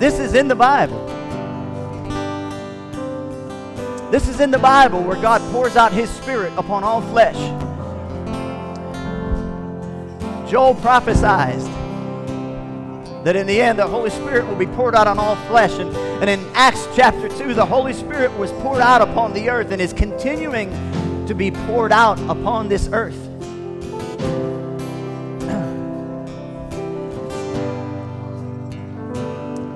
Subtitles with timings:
[0.00, 1.06] This is in the Bible.
[4.10, 7.36] This is in the Bible where God pours out his spirit upon all flesh.
[10.50, 11.60] Joel prophesied
[13.26, 15.72] that in the end the Holy Spirit will be poured out on all flesh.
[15.72, 19.70] And, and in Acts chapter 2, the Holy Spirit was poured out upon the earth
[19.70, 20.70] and is continuing
[21.26, 23.29] to be poured out upon this earth.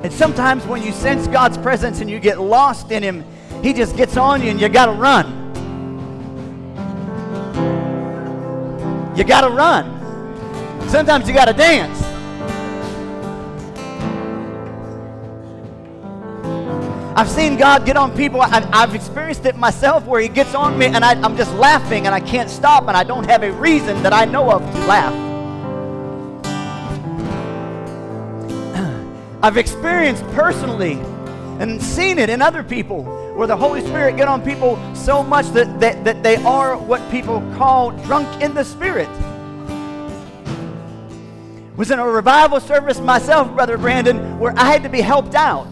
[0.05, 3.25] And sometimes when you sense God's presence and you get lost in Him,
[3.63, 5.41] He just gets on you and you got to run.
[9.17, 10.91] You got to run.
[10.91, 12.03] Sometimes you got to dance.
[17.17, 18.43] I've seen God get on people.
[18.43, 22.05] I, have experienced it myself where He gets on me and I, I'm just laughing
[22.05, 24.79] and I can't stop and I don't have a reason that I know of to
[24.81, 25.24] laugh.
[29.45, 30.95] I've experienced personally
[31.61, 35.47] and seen it in other people where the Holy Spirit get on people so much
[35.51, 39.07] that, that, that they are what people call drunk in the Spirit.
[41.77, 45.69] Was in a revival service myself, Brother Brandon, where I had to be helped out.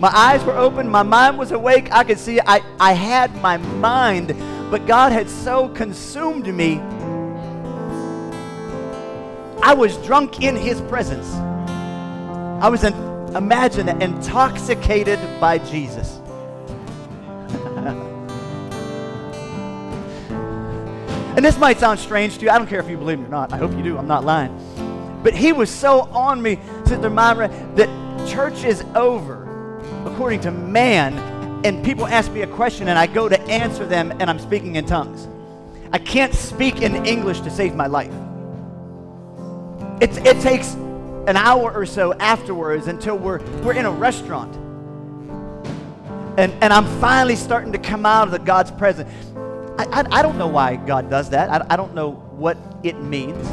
[0.00, 3.58] My eyes were open, my mind was awake, I could see I, I had my
[3.58, 4.34] mind,
[4.68, 6.80] but God had so consumed me.
[9.62, 11.38] I was drunk in His presence.
[12.60, 12.92] I was, in,
[13.36, 16.16] imagine, intoxicated by Jesus.
[21.36, 22.50] and this might sound strange to you.
[22.50, 23.52] I don't care if you believe me or not.
[23.52, 23.96] I hope you do.
[23.96, 24.52] I'm not lying.
[25.22, 27.88] But he was so on me, Sister Myra, that
[28.28, 31.16] church is over, according to man,
[31.64, 34.74] and people ask me a question and I go to answer them and I'm speaking
[34.74, 35.28] in tongues.
[35.92, 38.12] I can't speak in English to save my life.
[40.00, 40.76] It, it takes
[41.28, 44.56] an hour or so afterwards until we're, we're in a restaurant.
[46.38, 49.12] And, and I'm finally starting to come out of the God's presence.
[49.78, 51.50] I, I, I don't know why God does that.
[51.50, 53.46] I, I don't know what it means.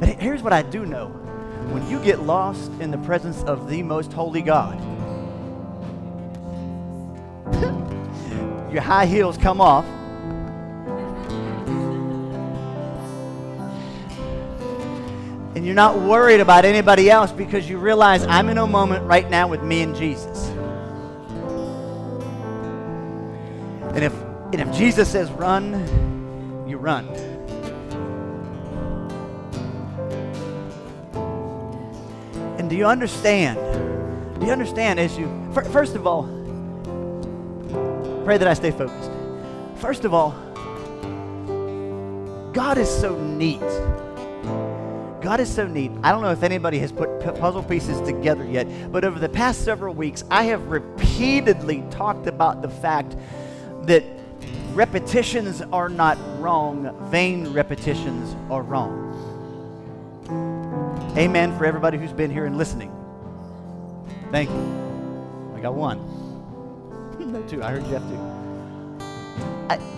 [0.00, 1.10] But here's what I do know.
[1.70, 4.80] When you get lost in the presence of the most holy God,
[8.72, 9.86] your high heels come off
[15.66, 19.48] you're not worried about anybody else because you realize I'm in a moment right now
[19.48, 20.48] with me and Jesus.
[23.94, 24.12] And if,
[24.52, 27.08] and if Jesus says run, you run.
[32.58, 33.58] And do you understand?
[34.38, 35.26] Do you understand as you,
[35.72, 36.24] first of all,
[38.24, 39.10] pray that I stay focused.
[39.76, 40.30] First of all,
[42.52, 43.62] God is so neat.
[45.26, 45.90] God is so neat.
[46.04, 49.64] I don't know if anybody has put puzzle pieces together yet, but over the past
[49.64, 53.16] several weeks, I have repeatedly talked about the fact
[53.86, 54.04] that
[54.72, 59.02] repetitions are not wrong, vain repetitions are wrong.
[61.18, 62.92] Amen for everybody who's been here and listening.
[64.30, 65.54] Thank you.
[65.56, 65.98] I got one.
[67.32, 67.64] no, two.
[67.64, 69.04] I heard Jeff too.
[69.68, 69.95] I,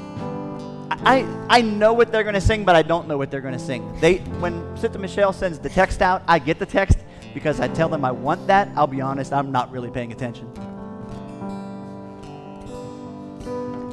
[1.04, 3.56] I, I know what they're going to sing, but I don't know what they're going
[3.56, 3.98] to sing.
[4.00, 6.98] They, when Sister Michelle sends the text out, I get the text
[7.34, 8.68] because I tell them I want that.
[8.74, 10.50] I'll be honest, I'm not really paying attention.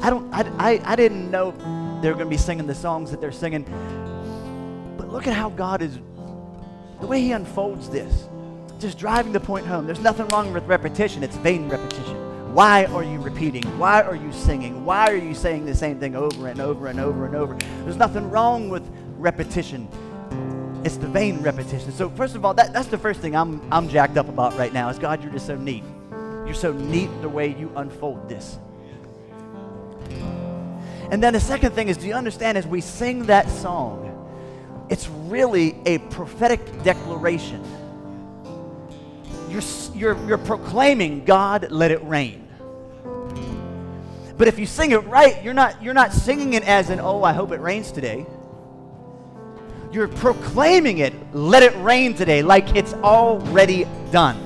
[0.02, 1.52] I don't, I, I, I didn't know
[2.02, 3.64] they were going to be singing the songs that they're singing.
[4.98, 6.00] But look at how God is,
[7.02, 8.28] the way He unfolds this,
[8.80, 9.86] just driving the point home.
[9.86, 12.35] There's nothing wrong with repetition, it's vain repetition.
[12.56, 13.64] Why are you repeating?
[13.78, 14.86] Why are you singing?
[14.86, 17.54] Why are you saying the same thing over and over and over and over?
[17.84, 19.90] There's nothing wrong with repetition.
[20.86, 21.92] It's the vain repetition.
[21.92, 24.72] So first of all, that, that's the first thing I'm, I'm jacked up about right
[24.72, 25.84] now is God, you're just so neat.
[26.46, 28.58] You're so neat the way you unfold this.
[31.12, 35.10] And then the second thing is, do you understand as we sing that song, it's
[35.10, 37.62] really a prophetic declaration.
[39.50, 39.62] You're,
[39.94, 42.44] you're, you're proclaiming, God, let it rain.
[44.38, 47.24] But if you sing it right, you're not, you're not singing it as an, oh,
[47.24, 48.26] I hope it rains today.
[49.92, 54.42] You're proclaiming it, let it rain today, like it's already done.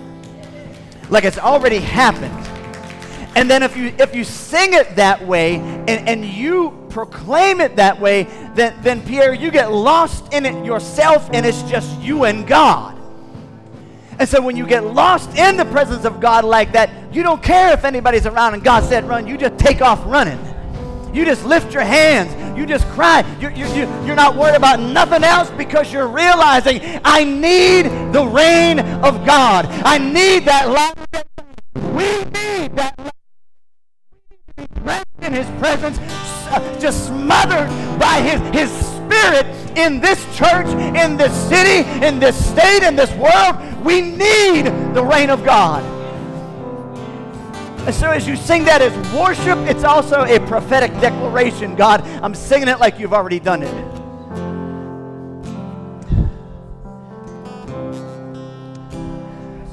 [1.10, 2.36] Like it's already happened.
[3.36, 7.78] And then if you if you sing it that way and, and you proclaim it
[7.78, 12.26] that way, then, then Pierre, you get lost in it yourself and it's just you
[12.26, 12.99] and God.
[14.20, 17.42] And so when you get lost in the presence of God like that, you don't
[17.42, 20.38] care if anybody's around and God said run, you just take off running.
[21.14, 22.36] You just lift your hands.
[22.58, 23.24] You just cry.
[23.40, 23.70] You're, you're,
[24.06, 29.66] you're not worried about nothing else because you're realizing I need the rain of God.
[29.86, 31.26] I need that light.
[31.94, 33.14] We need that light.
[35.22, 35.98] In his presence,
[36.82, 38.70] just smothered by his, his
[39.10, 39.46] spirit
[39.78, 43.56] in this church, in this city, in this state, in this world.
[43.84, 45.84] We need the reign of God.
[47.86, 51.76] And so as you sing that as worship, it's also a prophetic declaration.
[51.76, 53.74] God, I'm singing it like you've already done it.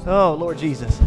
[0.07, 0.99] Oh, Lord Jesus.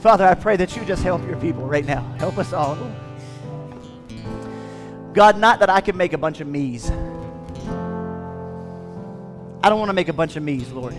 [0.00, 2.00] Father, I pray that you just help your people right now.
[2.18, 2.78] Help us all,
[5.12, 6.90] God, not that I can make a bunch of me's.
[9.62, 10.94] I don't want to make a bunch of me's, Lord.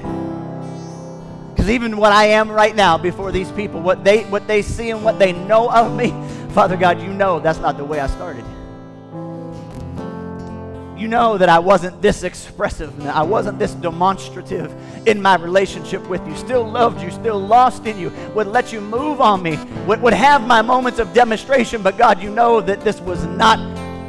[1.49, 4.91] Because even what I am right now before these people, what they what they see
[4.91, 6.11] and what they know of me,
[6.53, 8.45] Father God, you know that's not the way I started.
[11.01, 14.71] You know that I wasn't this expressive, I wasn't this demonstrative
[15.07, 16.37] in my relationship with you.
[16.37, 19.57] Still loved you, still lost in you, would let you move on me,
[19.87, 23.57] would, would have my moments of demonstration, but God, you know that this was not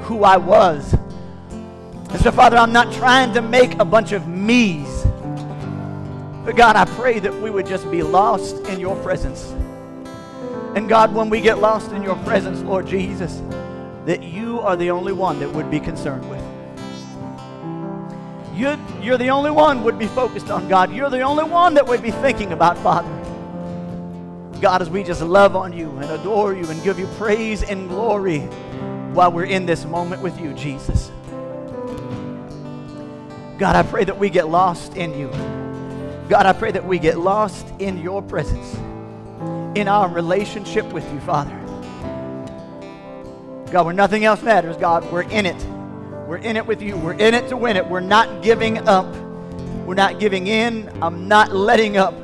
[0.02, 0.92] who I was.
[0.92, 5.06] And so, Father, I'm not trying to make a bunch of me's.
[6.44, 9.50] But God, I pray that we would just be lost in your presence.
[10.76, 13.40] And God, when we get lost in your presence, Lord Jesus,
[14.04, 16.51] that you are the only one that would be concerned with.
[18.54, 20.92] You're, you're the only one would be focused on God.
[20.92, 23.10] You're the only one that would be thinking about Father.
[24.60, 27.88] God, as we just love on you and adore you and give you praise and
[27.88, 28.40] glory
[29.12, 31.10] while we're in this moment with you, Jesus.
[33.58, 35.28] God, I pray that we get lost in you.
[36.28, 38.74] God, I pray that we get lost in your presence,
[39.76, 41.58] in our relationship with you, Father.
[43.70, 45.66] God, where nothing else matters, God, we're in it.
[46.32, 46.96] We're in it with you.
[46.96, 47.86] We're in it to win it.
[47.86, 49.04] We're not giving up.
[49.84, 50.90] We're not giving in.
[51.02, 52.14] I'm not letting up.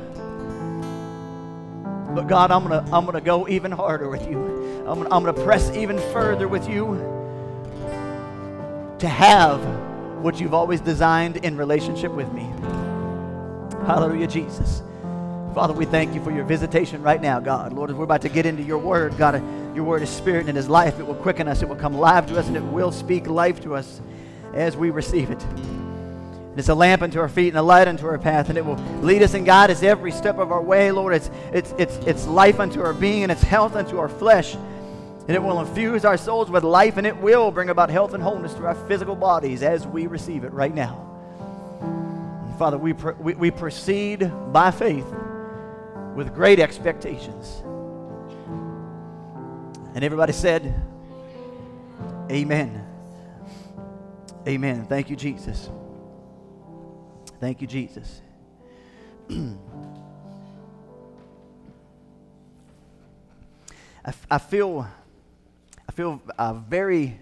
[2.15, 4.39] But God, I'm gonna I'm gonna go even harder with you.
[4.87, 6.95] I'm gonna, I'm gonna press even further with you
[8.97, 9.63] to have
[10.23, 12.51] what you've always designed in relationship with me.
[13.85, 14.81] Hallelujah, Jesus.
[15.59, 17.73] Father, we thank you for your visitation right now, God.
[17.73, 19.43] Lord, as we're about to get into your word, God,
[19.75, 20.97] your word is spirit and it is life.
[21.01, 23.59] It will quicken us, it will come live to us, and it will speak life
[23.63, 23.99] to us
[24.53, 25.43] as we receive it.
[25.43, 28.65] And it's a lamp unto our feet and a light unto our path, and it
[28.65, 31.13] will lead us and guide us every step of our way, Lord.
[31.13, 34.55] It's, it's, it's, it's life unto our being and it's health unto our flesh.
[34.55, 38.23] And it will infuse our souls with life, and it will bring about health and
[38.23, 41.05] wholeness to our physical bodies as we receive it right now.
[42.57, 45.05] Father, we, we, we proceed by faith
[46.15, 47.61] with great expectations.
[49.95, 50.75] And everybody said,
[52.31, 52.85] Amen.
[54.47, 54.85] Amen.
[54.85, 55.69] Thank you, Jesus.
[57.39, 58.21] Thank you, Jesus.
[59.29, 59.55] I,
[64.29, 64.87] I feel,
[65.87, 67.19] I feel uh, very.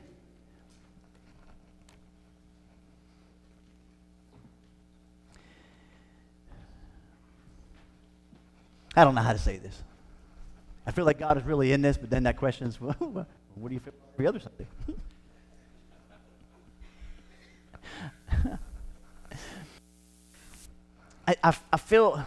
[8.97, 9.83] I don't know how to say this.
[10.87, 12.95] I feel like God is really in this, but then that question is, well,
[13.53, 14.65] what do you feel about every other Sunday?
[21.27, 22.25] I, I, I, feel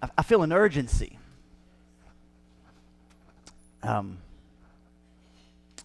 [0.00, 1.18] I, I, feel an urgency
[3.82, 4.18] um,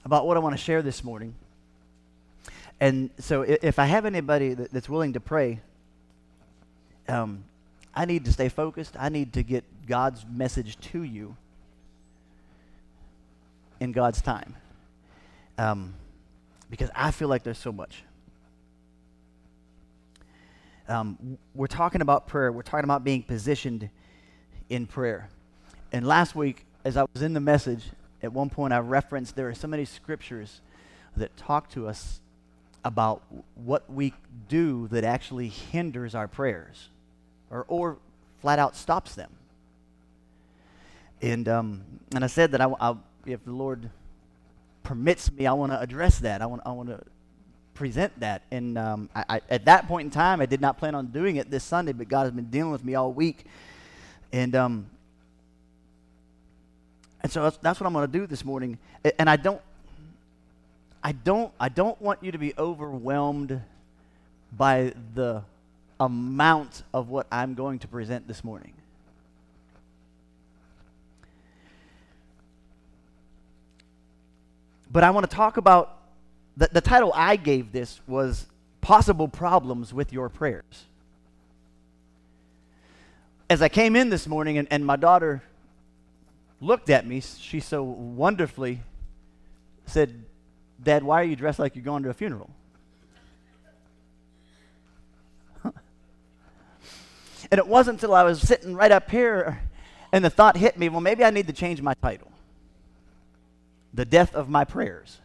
[0.05, 1.33] about what I want to share this morning.
[2.79, 5.61] And so, if, if I have anybody that, that's willing to pray,
[7.07, 7.43] um,
[7.97, 8.95] I need to stay focused.
[8.99, 11.35] I need to get God's message to you
[13.79, 14.55] in God's time.
[15.57, 15.95] Um,
[16.69, 18.03] because I feel like there's so much.
[20.87, 22.51] Um, we're talking about prayer.
[22.51, 23.89] We're talking about being positioned
[24.69, 25.29] in prayer.
[25.91, 27.83] And last week, as I was in the message,
[28.21, 30.61] at one point I referenced there are so many scriptures
[31.15, 32.21] that talk to us
[32.85, 33.23] about
[33.55, 34.13] what we
[34.47, 36.89] do that actually hinders our prayers
[37.49, 37.97] or, or
[38.41, 39.31] flat out stops them.
[41.21, 41.81] And, um,
[42.13, 43.89] and I said that I, I, if the Lord
[44.83, 46.41] permits me, I want to address that.
[46.41, 47.01] I want, I want to
[47.73, 48.43] present that.
[48.51, 51.37] And um, I, I, at that point in time, I did not plan on doing
[51.37, 53.45] it this Sunday, but God has been dealing with me all week.
[54.31, 54.89] And, um,
[57.21, 58.77] and so that's, that's what I'm going to do this morning.
[59.17, 59.61] And I don't,
[61.03, 63.61] I don't, I don't want you to be overwhelmed
[64.55, 65.43] by the
[65.99, 68.73] amount of what I'm going to present this morning.
[74.91, 75.97] But I want to talk about
[76.55, 78.47] the, the title I gave this was
[78.81, 80.85] Possible Problems with Your Prayers.
[83.49, 85.41] As I came in this morning and, and my daughter
[86.61, 88.79] looked at me, she so wonderfully
[89.85, 90.23] said,
[90.81, 92.49] Dad, why are you dressed like you're going to a funeral?
[97.51, 99.61] It wasn't until I was sitting right up here
[100.11, 102.31] and the thought hit me, well, maybe I need to change my title
[103.93, 105.19] The Death of My Prayers.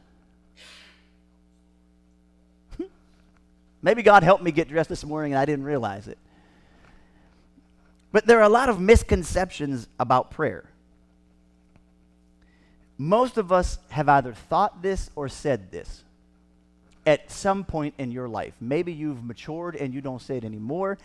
[2.77, 2.85] Hmm.
[3.81, 6.19] maybe God helped me get dressed this morning and I didn't realize it.
[8.13, 10.65] But there are a lot of misconceptions about prayer.
[12.99, 16.05] Most of us have either thought this or said this
[17.07, 18.55] at some point in your life.
[18.61, 20.99] Maybe you've matured and you don't say it anymore.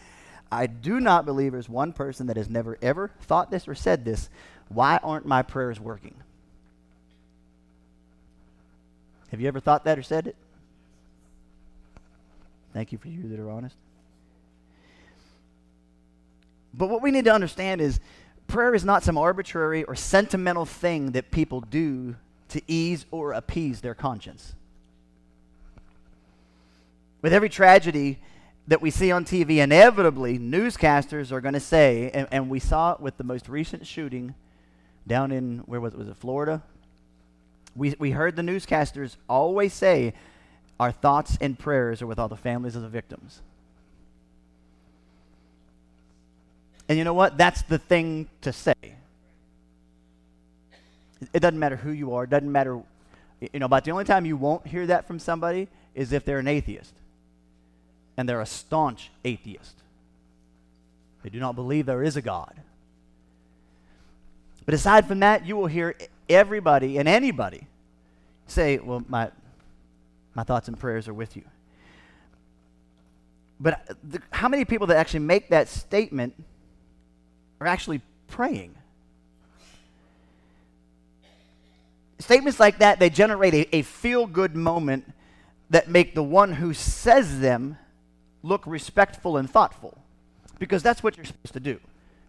[0.52, 4.06] I do not believe there's one person that has never ever thought this or said
[4.06, 4.30] this.
[4.70, 6.16] Why aren't my prayers working?
[9.32, 10.36] Have you ever thought that or said it?
[12.74, 13.76] Thank you for you that are honest.
[16.74, 18.00] But what we need to understand is
[18.48, 22.16] prayer is not some arbitrary or sentimental thing that people do
[22.50, 24.54] to ease or appease their conscience.
[27.22, 28.20] With every tragedy
[28.68, 32.92] that we see on TV, inevitably newscasters are going to say, and, and, we saw
[32.92, 34.36] it with the most recent shooting
[35.08, 35.98] down in, where was it?
[35.98, 36.62] Was it Florida?
[37.76, 40.14] We, we heard the newscasters always say,
[40.80, 43.42] Our thoughts and prayers are with all the families of the victims.
[46.90, 47.38] And you know what?
[47.38, 48.74] That's the thing to say.
[51.34, 52.26] It doesn't matter who you are.
[52.26, 52.82] It doesn't matter,
[53.40, 56.40] you know, about the only time you won't hear that from somebody is if they're
[56.40, 56.94] an atheist.
[58.18, 59.76] And they're a staunch atheist.
[61.24, 62.54] They do not believe there is a God.
[64.66, 65.96] But aside from that, you will hear
[66.28, 67.68] everybody and anybody
[68.48, 69.32] say, well, my,
[70.34, 71.44] my thoughts and prayers are with you.
[73.60, 76.34] But uh, the, how many people that actually make that statement
[77.60, 78.76] are actually praying.
[82.20, 85.12] Statements like that, they generate a, a feel good moment
[85.70, 87.78] that make the one who says them
[88.48, 89.98] look respectful and thoughtful.
[90.60, 91.80] Because that's what you're supposed to do.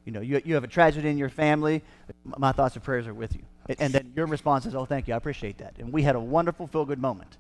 [0.04, 1.82] You know, you, you have a tragedy in your family,
[2.24, 3.42] my thoughts and prayers are with you.
[3.78, 5.74] And then your response is, oh, thank you, I appreciate that.
[5.78, 7.36] And we had a wonderful feel good moment.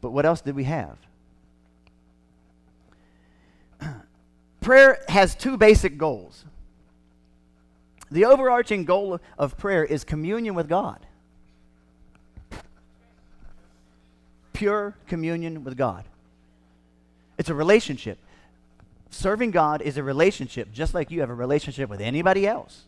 [0.00, 0.96] But what else did we have?
[4.60, 6.44] prayer has two basic goals.
[8.10, 11.06] The overarching goal of prayer is communion with God.
[14.52, 16.04] Pure communion with God.
[17.40, 18.18] It's a relationship.
[19.08, 22.82] Serving God is a relationship, just like you have a relationship with anybody else.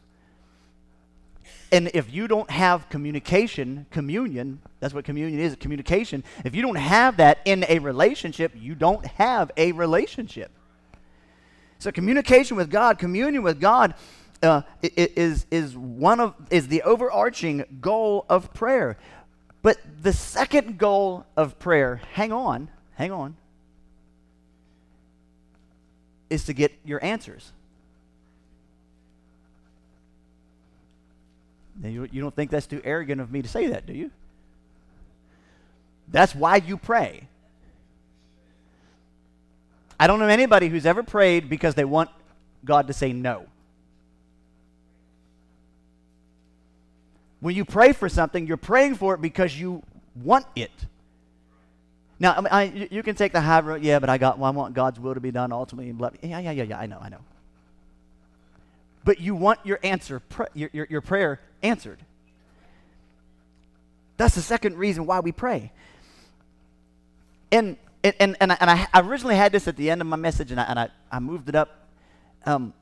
[1.73, 6.23] And if you don't have communication, communion, that's what communion is communication.
[6.45, 10.51] If you don't have that in a relationship, you don't have a relationship.
[11.79, 13.95] So communication with God, communion with God,
[14.43, 18.99] uh, is is one of is the overarching goal of prayer.
[19.63, 23.37] But the second goal of prayer, hang on, hang on,
[26.33, 27.53] is to get your answers.
[31.81, 34.11] Now you, you don't think that's too arrogant of me to say that, do you?
[36.09, 37.29] That's why you pray.
[40.01, 42.11] I don't know anybody who's ever prayed because they want
[42.65, 43.47] God to say no.
[47.41, 49.83] When you pray for something, you're praying for it because you
[50.15, 50.71] want it.
[52.23, 54.55] Now, I I, you can take the high road, yeah, but I got, well, I
[54.55, 55.93] want God's will to be done ultimately.
[56.23, 57.19] Yeah, yeah, yeah, yeah, I know, I know.
[59.05, 60.23] But you want your answer,
[60.55, 61.99] your, your, your prayer answered.
[64.19, 65.73] That's the second reason why we pray.
[67.50, 70.17] And and, and, and, I, and I, originally had this at the end of my
[70.17, 71.87] message, and I, and I, I moved it up
[72.43, 72.73] because um,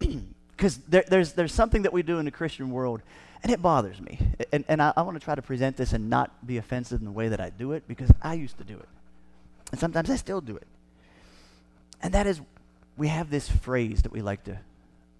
[0.88, 3.02] there, there's, there's something that we do in the Christian world,
[3.42, 4.18] and it bothers me.
[4.52, 7.04] And, and I, I want to try to present this and not be offensive in
[7.04, 8.88] the way that I do it because I used to do it.
[9.70, 10.66] And sometimes I still do it.
[12.02, 12.40] And that is,
[12.96, 14.58] we have this phrase that we like to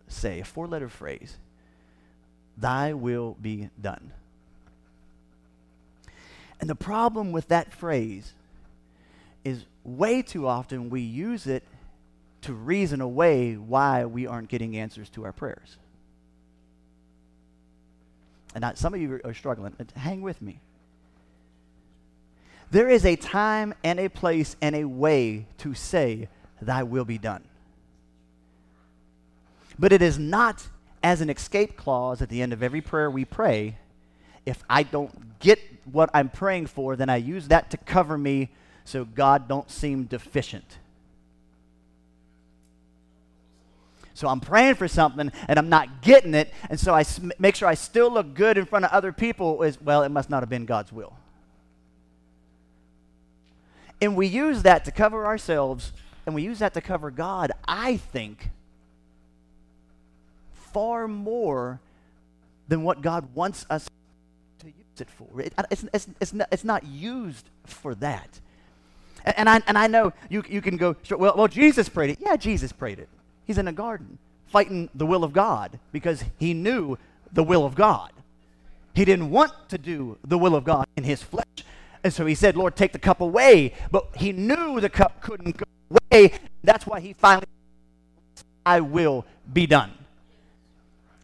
[0.08, 1.36] say, a four letter phrase
[2.56, 4.12] Thy will be done.
[6.60, 8.32] And the problem with that phrase
[9.44, 11.62] is way too often we use it
[12.42, 15.76] to reason away why we aren't getting answers to our prayers.
[18.64, 19.74] And some of you are struggling.
[19.94, 20.60] Hang with me.
[22.70, 26.28] There is a time and a place and a way to say,
[26.60, 27.44] Thy will be done.
[29.78, 30.68] But it is not
[31.02, 33.78] as an escape clause at the end of every prayer we pray.
[34.44, 38.50] If I don't get what I'm praying for, then I use that to cover me
[38.84, 40.78] so God don't seem deficient.
[44.18, 47.04] So I'm praying for something and I'm not getting it, and so I
[47.38, 49.62] make sure I still look good in front of other people.
[49.62, 51.16] Is well, it must not have been God's will.
[54.00, 55.92] And we use that to cover ourselves,
[56.26, 57.52] and we use that to cover God.
[57.68, 58.50] I think
[60.72, 61.78] far more
[62.66, 63.88] than what God wants us
[64.58, 65.40] to use it for.
[65.40, 68.40] It, it's, it's, it's, not, it's not used for that.
[69.24, 72.18] And, and, I, and I know you, you can go, well, well, Jesus prayed it.
[72.20, 73.08] Yeah, Jesus prayed it.
[73.48, 76.98] He's in a garden fighting the will of God because he knew
[77.32, 78.12] the will of God.
[78.94, 81.46] He didn't want to do the will of God in his flesh.
[82.04, 83.72] And so he said, Lord, take the cup away.
[83.90, 85.64] But he knew the cup couldn't go
[86.12, 86.32] away.
[86.62, 87.46] That's why he finally,
[88.66, 89.92] I will be done.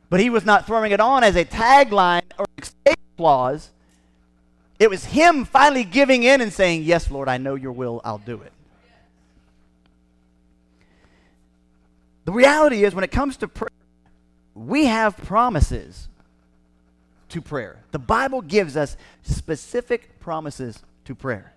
[0.09, 3.71] But he was not throwing it on as a tagline or escape clause.
[4.79, 8.17] It was him finally giving in and saying, Yes, Lord, I know your will, I'll
[8.17, 8.54] do it.
[12.25, 13.71] The reality is, when it comes to prayer,
[14.55, 16.09] we have promises
[17.31, 17.79] to prayer.
[17.91, 21.53] The Bible gives us specific promises to prayer.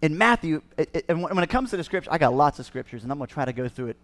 [0.00, 2.66] In Matthew, it, it, and when it comes to the scripture, I got lots of
[2.66, 3.96] scriptures, and I'm going to try to go through it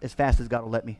[0.00, 0.98] as fast as God will let me.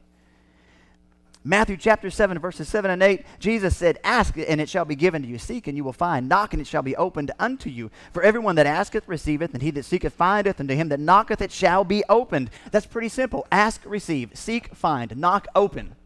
[1.47, 5.21] Matthew chapter 7, verses 7 and 8, Jesus said, Ask, and it shall be given
[5.21, 5.37] to you.
[5.37, 6.27] Seek, and you will find.
[6.27, 7.91] Knock, and it shall be opened unto you.
[8.15, 11.43] For everyone that asketh receiveth, and he that seeketh findeth, and to him that knocketh
[11.43, 12.49] it shall be opened.
[12.71, 13.47] That's pretty simple.
[13.53, 14.31] Ask, receive.
[14.33, 15.15] Seek, find.
[15.19, 15.97] Knock, open.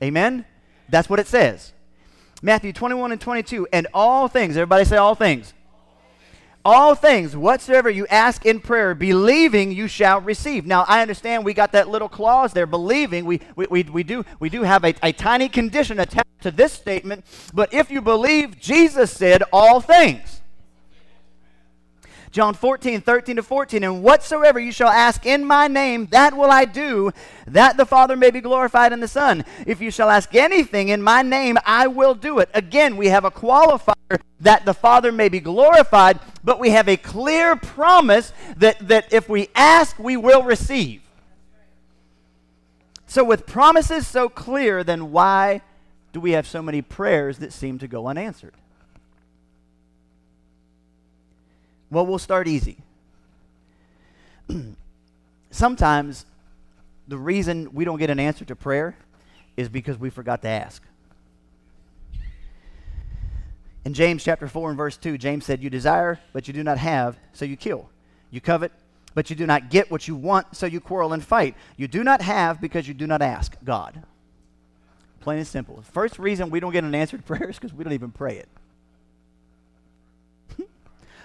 [0.00, 0.44] Amen?
[0.88, 1.72] That's what it says.
[2.42, 5.52] Matthew 21 and 22, and all things, everybody say all things
[6.66, 10.66] all things whatsoever you ask in prayer believing you shall receive.
[10.66, 13.24] Now i understand we got that little clause there believing.
[13.24, 16.72] We, we, we, we do, we do have a, a tiny condition attached to this
[16.72, 17.24] statement.
[17.54, 20.35] But if you believe jesus said all things
[22.30, 23.84] John 14, 13 to 14.
[23.84, 27.12] And whatsoever you shall ask in my name, that will I do,
[27.46, 29.44] that the Father may be glorified in the Son.
[29.66, 32.50] If you shall ask anything in my name, I will do it.
[32.54, 36.96] Again, we have a qualifier that the Father may be glorified, but we have a
[36.96, 41.02] clear promise that, that if we ask, we will receive.
[43.06, 45.62] So, with promises so clear, then why
[46.12, 48.54] do we have so many prayers that seem to go unanswered?
[51.90, 52.78] Well, we'll start easy.
[55.50, 56.26] Sometimes
[57.08, 58.96] the reason we don't get an answer to prayer
[59.56, 60.82] is because we forgot to ask.
[63.84, 66.76] In James chapter 4 and verse 2, James said, You desire, but you do not
[66.78, 67.88] have, so you kill.
[68.32, 68.72] You covet,
[69.14, 71.54] but you do not get what you want, so you quarrel and fight.
[71.76, 74.02] You do not have because you do not ask God.
[75.20, 75.82] Plain and simple.
[75.92, 78.48] First reason we don't get an answered prayer is because we don't even pray it.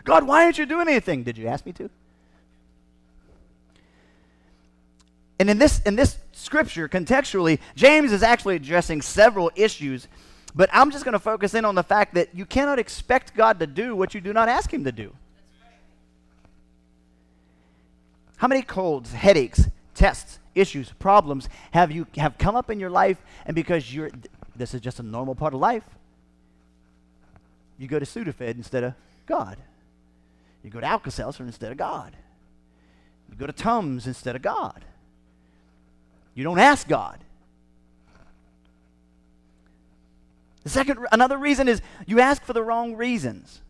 [0.04, 1.24] God, why aren't you doing anything?
[1.24, 1.90] Did you ask me to?
[5.40, 10.08] And in this, in this scripture, contextually, James is actually addressing several issues,
[10.54, 13.60] but I'm just going to focus in on the fact that you cannot expect God
[13.60, 15.16] to do what you do not ask Him to do.
[18.38, 23.18] How many colds, headaches, tests, issues, problems have you have come up in your life,
[23.46, 24.12] and because you're
[24.56, 25.84] this is just a normal part of life,
[27.78, 28.94] you go to Sudafed instead of
[29.26, 29.58] God.
[30.64, 32.16] You go to Alka-Seltzer instead of God.
[33.30, 34.84] You go to Tums instead of God.
[36.34, 37.20] You don't ask God.
[40.64, 43.62] The second, another reason is you ask for the wrong reasons.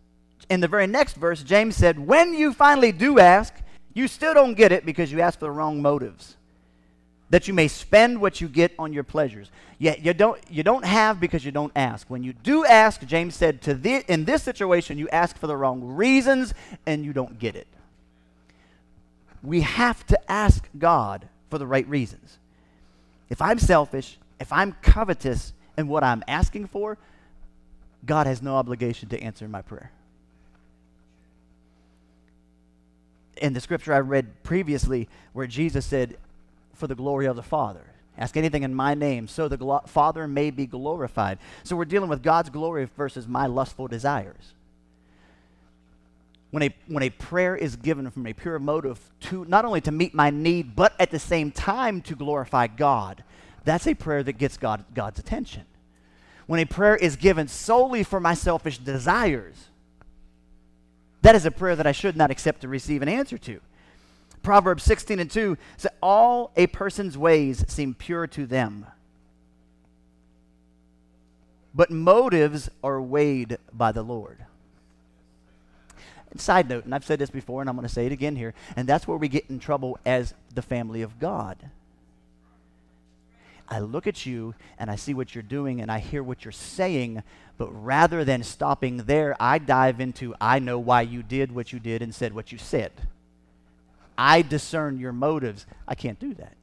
[0.50, 3.54] In the very next verse, James said, When you finally do ask,
[3.94, 6.36] you still don't get it because you ask for the wrong motives
[7.32, 9.50] that you may spend what you get on your pleasures.
[9.80, 12.10] Yet you don't, you don't have because you don't ask.
[12.10, 15.56] When you do ask, James said, to the, in this situation, you ask for the
[15.56, 16.54] wrong reasons
[16.86, 17.68] and you don't get it.
[19.42, 22.38] We have to ask God for the right reasons.
[23.30, 26.98] If I'm selfish, if I'm covetous in what I'm asking for,
[28.06, 29.92] God has no obligation to answer my prayer.
[33.38, 36.18] In the scripture I read previously, where Jesus said,
[36.82, 37.86] for the glory of the Father.
[38.18, 41.38] Ask anything in my name so the glo- Father may be glorified.
[41.64, 44.56] So we're dealing with God's glory versus my lustful desires.
[46.50, 49.92] When a, when a prayer is given from a pure motive to not only to
[49.92, 53.24] meet my need, but at the same time to glorify God,
[53.64, 55.64] that's a prayer that gets God, God's attention.
[56.48, 59.68] when a prayer is given solely for my selfish desires,
[61.22, 63.62] that is a prayer that I should not accept to receive an answer to.
[64.44, 68.88] Proverbs 16 and 2 says, All a person's ways seem pure to them,
[71.74, 74.46] but motives are weighed by the Lord.
[76.38, 78.54] Side note, and I've said this before and I'm going to say it again here,
[78.76, 81.58] and that's where we get in trouble as the family of God.
[83.68, 86.52] I look at you and I see what you're doing and I hear what you're
[86.52, 87.24] saying,
[87.58, 91.80] but rather than stopping there, I dive into I know why you did what you
[91.80, 92.92] did and said what you said.
[94.18, 95.66] I discern your motives.
[95.88, 96.54] I can't do that.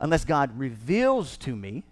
[0.00, 1.84] Unless God reveals to me,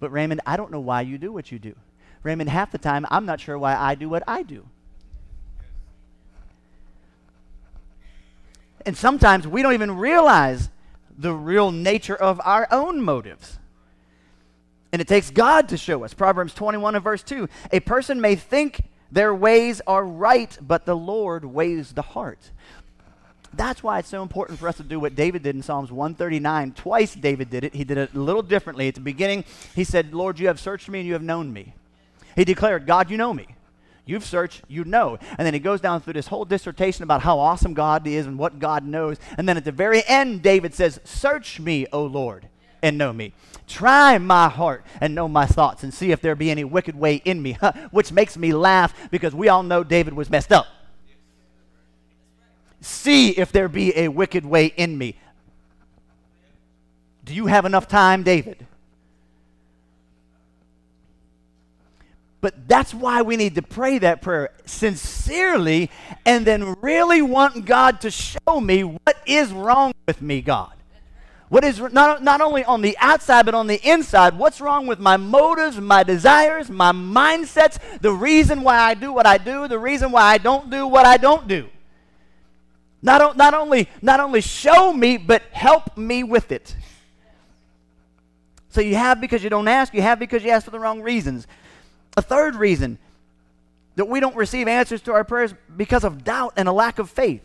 [0.00, 1.74] but Raymond, I don't know why you do what you do.
[2.22, 4.64] Raymond, half the time, I'm not sure why I do what I do.
[8.86, 10.70] And sometimes we don't even realize
[11.16, 13.58] the real nature of our own motives.
[14.92, 16.14] And it takes God to show us.
[16.14, 20.96] Proverbs 21 and verse 2 A person may think their ways are right, but the
[20.96, 22.50] Lord weighs the heart.
[23.54, 26.72] That's why it's so important for us to do what David did in Psalms 139.
[26.72, 27.74] Twice David did it.
[27.74, 28.88] He did it a little differently.
[28.88, 29.44] At the beginning,
[29.74, 31.74] he said, Lord, you have searched me and you have known me.
[32.36, 33.46] He declared, God, you know me.
[34.04, 35.18] You've searched, you know.
[35.36, 38.38] And then he goes down through this whole dissertation about how awesome God is and
[38.38, 39.18] what God knows.
[39.36, 42.48] And then at the very end, David says, Search me, O Lord,
[42.82, 43.32] and know me.
[43.66, 47.16] Try my heart and know my thoughts and see if there be any wicked way
[47.24, 47.58] in me,
[47.90, 50.66] which makes me laugh because we all know David was messed up.
[52.80, 55.16] See if there be a wicked way in me.
[57.24, 58.66] Do you have enough time, David?
[62.40, 65.90] But that's why we need to pray that prayer sincerely
[66.24, 70.77] and then really want God to show me what is wrong with me, God.
[71.48, 74.36] What is not, not only on the outside, but on the inside?
[74.36, 79.26] What's wrong with my motives, my desires, my mindsets, the reason why I do what
[79.26, 81.68] I do, the reason why I don't do what I don't do?
[83.00, 86.76] Not, not, only, not only show me, but help me with it.
[88.68, 91.00] So you have because you don't ask, you have because you ask for the wrong
[91.00, 91.46] reasons.
[92.16, 92.98] A third reason
[93.94, 97.08] that we don't receive answers to our prayers because of doubt and a lack of
[97.08, 97.42] faith.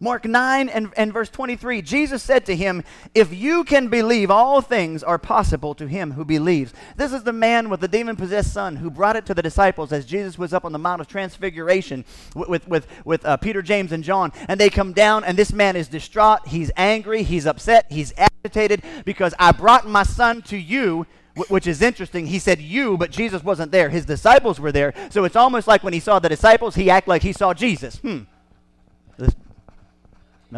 [0.00, 2.84] Mark 9 and, and verse 23, Jesus said to him,
[3.14, 6.72] If you can believe, all things are possible to him who believes.
[6.96, 9.92] This is the man with the demon possessed son who brought it to the disciples
[9.92, 12.04] as Jesus was up on the Mount of Transfiguration
[12.36, 14.32] with, with, with, uh, Peter, James, and John.
[14.46, 16.46] And they come down, and this man is distraught.
[16.46, 17.24] He's angry.
[17.24, 17.86] He's upset.
[17.90, 21.06] He's agitated because I brought my son to you
[21.48, 22.26] which is interesting.
[22.26, 23.90] He said you, but Jesus wasn't there.
[23.90, 24.92] His disciples were there.
[25.10, 27.98] So it's almost like when he saw the disciples, he acted like he saw Jesus.
[27.98, 28.22] Hmm.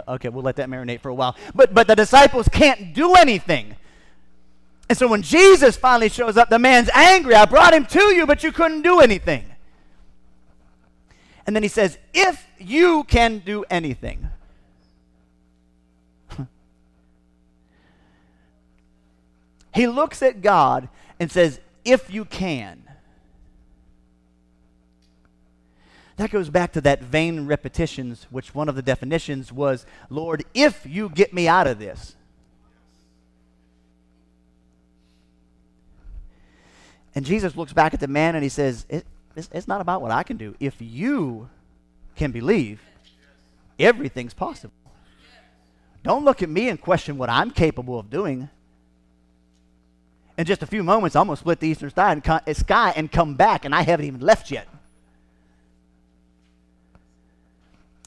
[0.07, 1.37] Okay, we'll let that marinate for a while.
[1.55, 3.75] But, but the disciples can't do anything.
[4.89, 7.35] And so when Jesus finally shows up, the man's angry.
[7.35, 9.45] I brought him to you, but you couldn't do anything.
[11.47, 14.29] And then he says, If you can do anything.
[19.75, 22.80] he looks at God and says, If you can.
[26.21, 30.85] That goes back to that vain repetitions, which one of the definitions was, Lord, if
[30.85, 32.15] you get me out of this.
[37.15, 40.03] And Jesus looks back at the man and he says, it, it's, it's not about
[40.03, 40.55] what I can do.
[40.61, 41.49] If you
[42.17, 42.83] can believe,
[43.79, 44.75] everything's possible.
[46.03, 48.51] Don't look at me and question what I'm capable of doing.
[50.37, 53.65] In just a few moments, I'm going to split the eastern sky and come back,
[53.65, 54.69] and I haven't even left yet.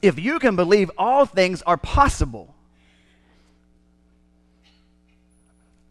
[0.04, 2.54] If you can believe, all things are possible.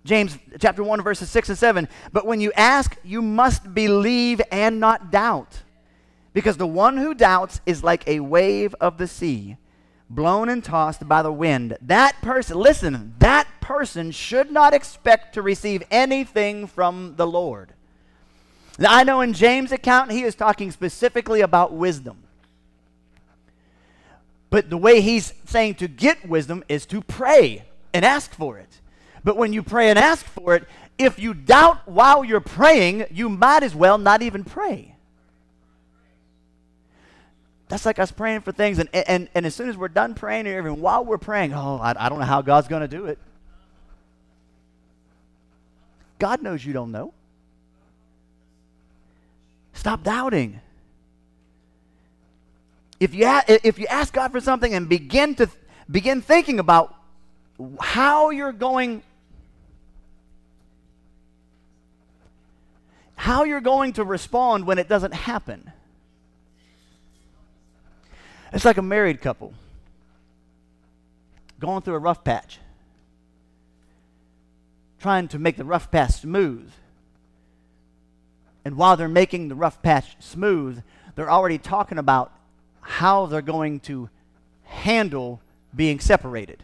[0.05, 4.77] James chapter 1 verses 6 and 7 but when you ask you must believe and
[4.77, 5.61] not doubt
[6.33, 9.55] because the one who doubts is like a wave of the sea
[10.09, 11.77] blown and tossed by the wind.
[11.81, 17.73] That person listen that person should not expect to receive anything from the Lord.
[18.77, 22.22] Now I know in James account he is talking specifically about wisdom
[24.53, 28.81] but the way he's saying to get wisdom is to pray and ask for it.
[29.23, 30.67] But when you pray and ask for it,
[30.99, 34.95] if you doubt while you're praying, you might as well not even pray.
[37.67, 40.45] That's like us praying for things, and, and, and as soon as we're done praying,
[40.45, 43.07] or even while we're praying, oh, I, I don't know how God's going to do
[43.07, 43.17] it.
[46.19, 47.11] God knows you don't know.
[49.73, 50.61] Stop doubting.
[53.03, 55.49] If you, if you ask God for something and begin to
[55.91, 56.95] begin thinking about
[57.81, 59.03] how you're going
[63.17, 65.69] how you're going to respond when it doesn't happen.
[68.53, 69.53] It's like a married couple
[71.59, 72.59] going through a rough patch,
[75.01, 76.71] trying to make the rough patch smooth.
[78.63, 80.81] And while they're making the rough patch smooth,
[81.15, 82.31] they're already talking about
[82.83, 84.09] how they're going to
[84.63, 85.41] handle
[85.75, 86.63] being separated.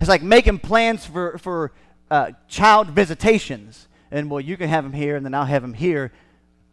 [0.00, 1.72] It's like making plans for, for
[2.10, 3.86] uh, child visitations.
[4.10, 6.12] And well, you can have them here, and then I'll have them here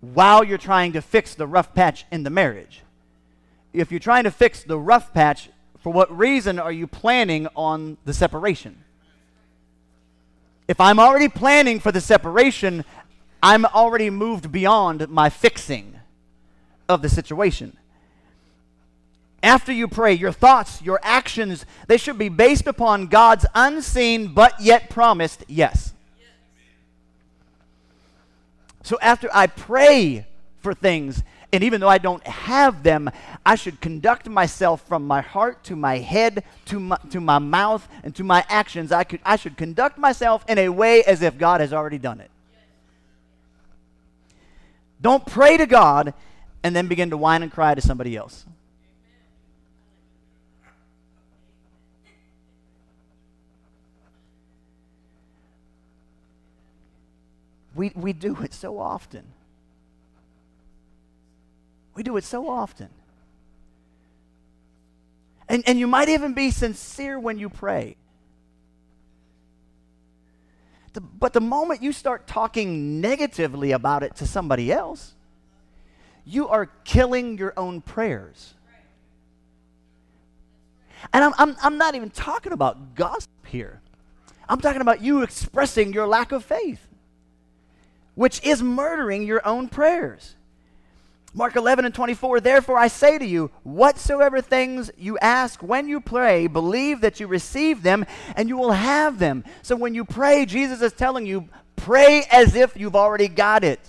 [0.01, 2.81] while you're trying to fix the rough patch in the marriage.
[3.73, 7.97] If you're trying to fix the rough patch, for what reason are you planning on
[8.05, 8.83] the separation?
[10.67, 12.83] If I'm already planning for the separation,
[13.41, 15.98] I'm already moved beyond my fixing
[16.89, 17.77] of the situation.
[19.41, 24.59] After you pray, your thoughts, your actions, they should be based upon God's unseen but
[24.59, 25.93] yet promised yes.
[28.83, 30.25] So after I pray
[30.61, 31.23] for things,
[31.53, 33.09] and even though I don't have them,
[33.45, 37.87] I should conduct myself from my heart to my head to my, to my mouth
[38.03, 38.91] and to my actions.
[38.91, 42.19] I, could, I should conduct myself in a way as if God has already done
[42.19, 42.29] it.
[45.01, 46.13] Don't pray to God
[46.63, 48.45] and then begin to whine and cry to somebody else.
[57.75, 59.23] We, we do it so often.
[61.95, 62.89] We do it so often.
[65.47, 67.95] And, and you might even be sincere when you pray.
[70.93, 75.13] The, but the moment you start talking negatively about it to somebody else,
[76.29, 78.53] you are killing your own prayers.
[81.13, 83.81] And I'm, I'm, I'm not even talking about gossip here.
[84.47, 86.89] I'm talking about you expressing your lack of faith
[88.19, 90.35] which is murdering your own prayers.
[91.33, 96.01] Mark 11 and 24, therefore I say to you, whatsoever things you ask when you
[96.01, 99.45] pray, believe that you receive them and you will have them.
[99.61, 103.79] So when you pray, Jesus is telling you, pray as if you've already got it.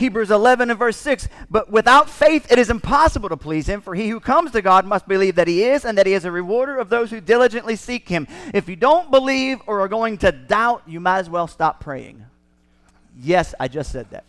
[0.00, 1.28] Hebrews 11 and verse 6.
[1.50, 4.86] But without faith it is impossible to please him, for he who comes to God
[4.86, 7.76] must believe that he is, and that he is a rewarder of those who diligently
[7.76, 8.26] seek him.
[8.54, 12.24] If you don't believe or are going to doubt, you might as well stop praying.
[13.20, 14.24] Yes, I just said that.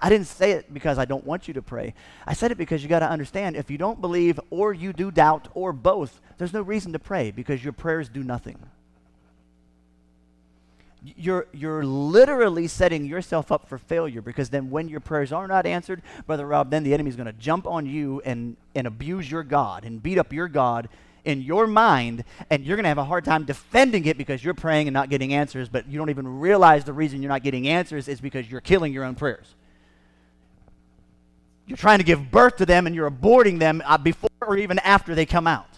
[0.00, 1.94] I didn't say it because I don't want you to pray.
[2.26, 5.10] I said it because you got to understand if you don't believe or you do
[5.10, 8.58] doubt or both, there's no reason to pray because your prayers do nothing
[11.16, 15.66] you're, you're literally setting yourself up for failure because then when your prayers are not
[15.66, 19.42] answered, Brother Rob, then the enemy's going to jump on you and, and abuse your
[19.42, 20.88] God and beat up your God
[21.24, 24.54] in your mind, and you're going to have a hard time defending it because you're
[24.54, 27.66] praying and not getting answers, but you don't even realize the reason you're not getting
[27.66, 29.54] answers is because you're killing your own prayers.
[31.66, 34.78] You're trying to give birth to them and you're aborting them uh, before or even
[34.80, 35.73] after they come out.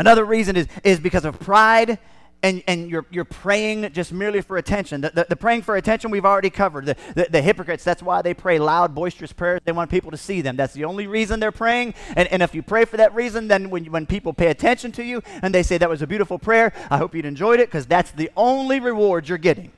[0.00, 1.98] Another reason is, is because of pride
[2.42, 5.02] and, and you're, you're praying just merely for attention.
[5.02, 6.86] The, the, the praying for attention we've already covered.
[6.86, 9.60] The, the, the, hypocrites, that's why they pray loud, boisterous prayers.
[9.62, 10.56] They want people to see them.
[10.56, 11.92] That's the only reason they're praying.
[12.16, 15.04] And, and if you pray for that reason, then when, when people pay attention to
[15.04, 17.84] you and they say that was a beautiful prayer, I hope you'd enjoyed it because
[17.84, 19.70] that's the only reward you're getting.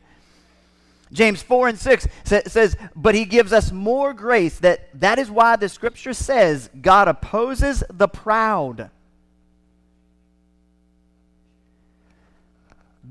[1.13, 4.61] James 4 and 6 says, But he gives us more grace.
[4.61, 8.89] That, that is why the scripture says, God opposes the proud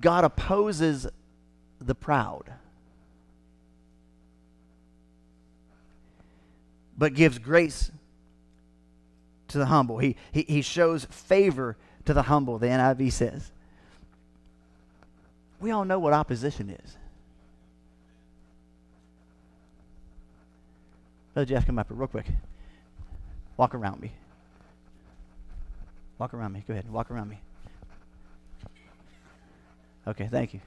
[0.01, 1.07] God opposes
[1.79, 2.51] the proud,
[6.97, 7.91] but gives grace
[9.49, 9.99] to the humble.
[9.99, 13.51] He, he, he shows favor to the humble, the NIV says.
[15.59, 16.97] We all know what opposition is.
[21.33, 22.25] Brother Jeff, come up here real quick.
[23.57, 24.11] Walk around me.
[26.17, 26.63] Walk around me.
[26.67, 26.89] Go ahead.
[26.91, 27.39] Walk around me.
[30.11, 30.59] Okay, thank you.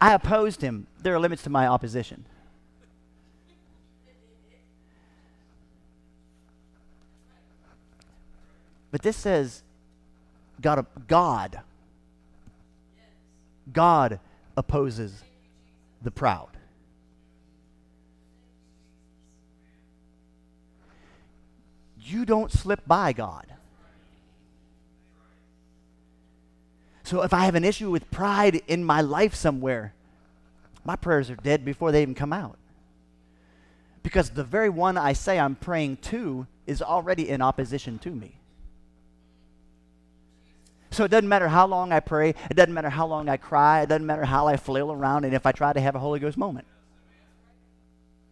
[0.00, 0.86] I opposed him.
[1.02, 2.24] There are limits to my opposition.
[8.90, 9.62] But this says
[10.62, 11.60] God, God,
[13.70, 14.18] God
[14.56, 15.22] opposes
[16.00, 16.48] the proud.
[22.00, 23.46] You don't slip by God.
[27.04, 29.94] So if I have an issue with pride in my life somewhere,
[30.84, 32.58] my prayers are dead before they even come out.
[34.02, 38.36] Because the very one I say I'm praying to is already in opposition to me.
[40.90, 43.82] So it doesn't matter how long I pray, it doesn't matter how long I cry,
[43.82, 46.20] it doesn't matter how I flail around, and if I try to have a Holy
[46.20, 46.66] Ghost moment.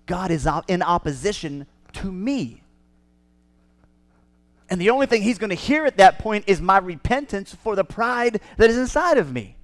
[0.07, 2.62] God is in opposition to me.
[4.70, 7.77] And the only thing he's going to hear at that point is my repentance for
[7.77, 9.57] the pride that is inside of me.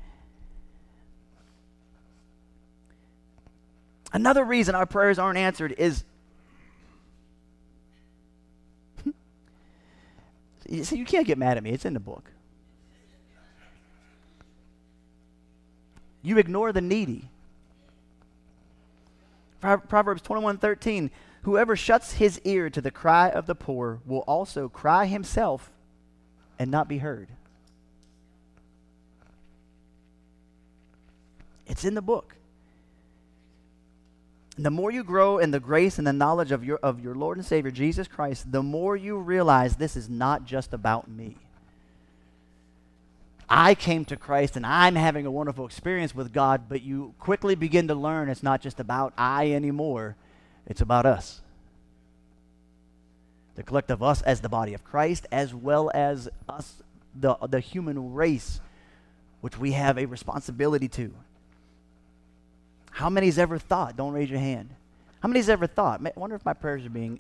[4.13, 6.05] Another reason our prayers aren't answered is
[10.69, 11.71] you see, you can't get mad at me.
[11.71, 12.31] It's in the book.
[16.23, 17.31] You ignore the needy.
[19.61, 21.11] Proverbs 21:13
[21.43, 25.71] Whoever shuts his ear to the cry of the poor will also cry himself
[26.59, 27.29] and not be heard.
[31.67, 32.35] It's in the book.
[34.57, 37.39] The more you grow in the grace and the knowledge of your, of your Lord
[37.39, 41.37] and Savior Jesus Christ, the more you realize this is not just about me.
[43.49, 47.55] I came to Christ and I'm having a wonderful experience with God, but you quickly
[47.55, 50.17] begin to learn it's not just about I anymore,
[50.67, 51.41] it's about us.
[53.55, 56.83] The collective us as the body of Christ, as well as us,
[57.19, 58.61] the, the human race,
[59.41, 61.13] which we have a responsibility to.
[62.91, 63.97] How many's ever thought?
[63.97, 64.71] Don't raise your hand.
[65.21, 66.01] How many's ever thought?
[66.05, 67.19] I wonder if my prayers are being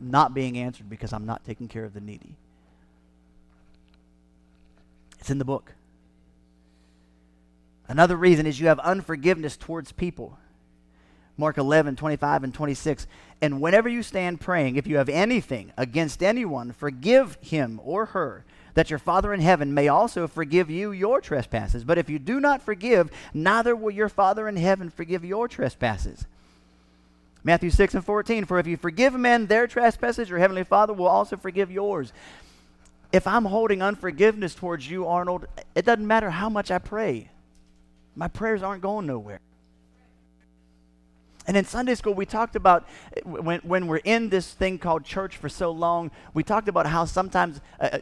[0.00, 2.34] not being answered because I'm not taking care of the needy.
[5.18, 5.72] It's in the book.
[7.88, 10.38] Another reason is you have unforgiveness towards people.
[11.36, 13.06] Mark 11, 25, and 26.
[13.40, 18.44] And whenever you stand praying, if you have anything against anyone, forgive him or her
[18.74, 21.82] that your Father in heaven may also forgive you your trespasses.
[21.82, 26.26] But if you do not forgive, neither will your Father in heaven forgive your trespasses.
[27.42, 31.08] Matthew 6 and 14, for if you forgive men their trespasses, your heavenly Father will
[31.08, 32.12] also forgive yours.
[33.12, 37.30] If I'm holding unforgiveness towards you, Arnold, it doesn't matter how much I pray.
[38.14, 39.40] My prayers aren't going nowhere.
[41.46, 42.86] And in Sunday school, we talked about
[43.24, 47.06] when, when we're in this thing called church for so long, we talked about how
[47.06, 48.00] sometimes uh,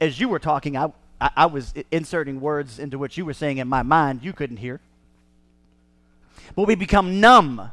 [0.00, 3.58] as you were talking, I, I, I was inserting words into what you were saying
[3.58, 4.80] in my mind you couldn't hear.
[6.54, 7.70] But we become numb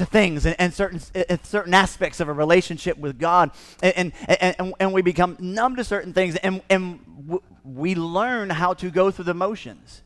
[0.00, 3.50] to things and, and certain, and certain aspects of a relationship with God.
[3.82, 8.50] And, and, and, and we become numb to certain things, and, and w- we learn
[8.50, 10.02] how to go through the motions.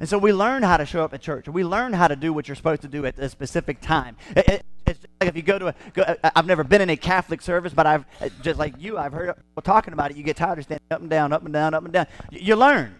[0.00, 1.46] And so we learn how to show up at church.
[1.46, 4.16] We learn how to do what you're supposed to do at a specific time.
[4.34, 6.90] It, it, it's like if you go to a, go, uh, I've never been in
[6.90, 8.04] a Catholic service, but I've,
[8.42, 10.16] just like you, I've heard people talking about it.
[10.16, 12.06] You get tired of standing up and down, up and down, up and down.
[12.30, 12.96] You learn.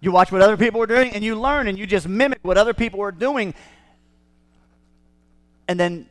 [0.00, 2.58] You watch what other people are doing, and you learn, and you just mimic what
[2.58, 3.54] other people are doing.
[5.68, 6.06] And then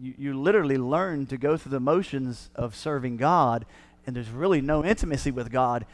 [0.00, 3.66] you, you literally learn to go through the motions of serving God,
[4.06, 5.86] and there's really no intimacy with God,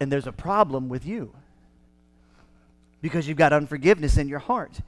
[0.00, 1.32] and there's a problem with you
[3.00, 4.80] because you've got unforgiveness in your heart.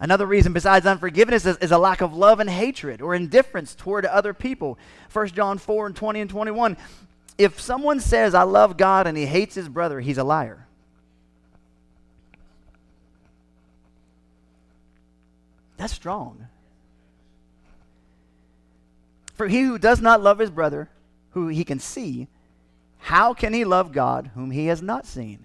[0.00, 4.04] Another reason besides unforgiveness is, is, a lack of love and hatred or indifference toward
[4.04, 4.78] other people.
[5.12, 6.76] 1 John 4 and 20 and 21.
[7.38, 10.66] If someone says, I love God and he hates his brother, he's a liar.
[15.76, 16.48] That's strong.
[19.34, 20.88] For he who does not love his brother,
[21.30, 22.28] who he can see,
[22.98, 25.44] how can he love God whom he has not seen?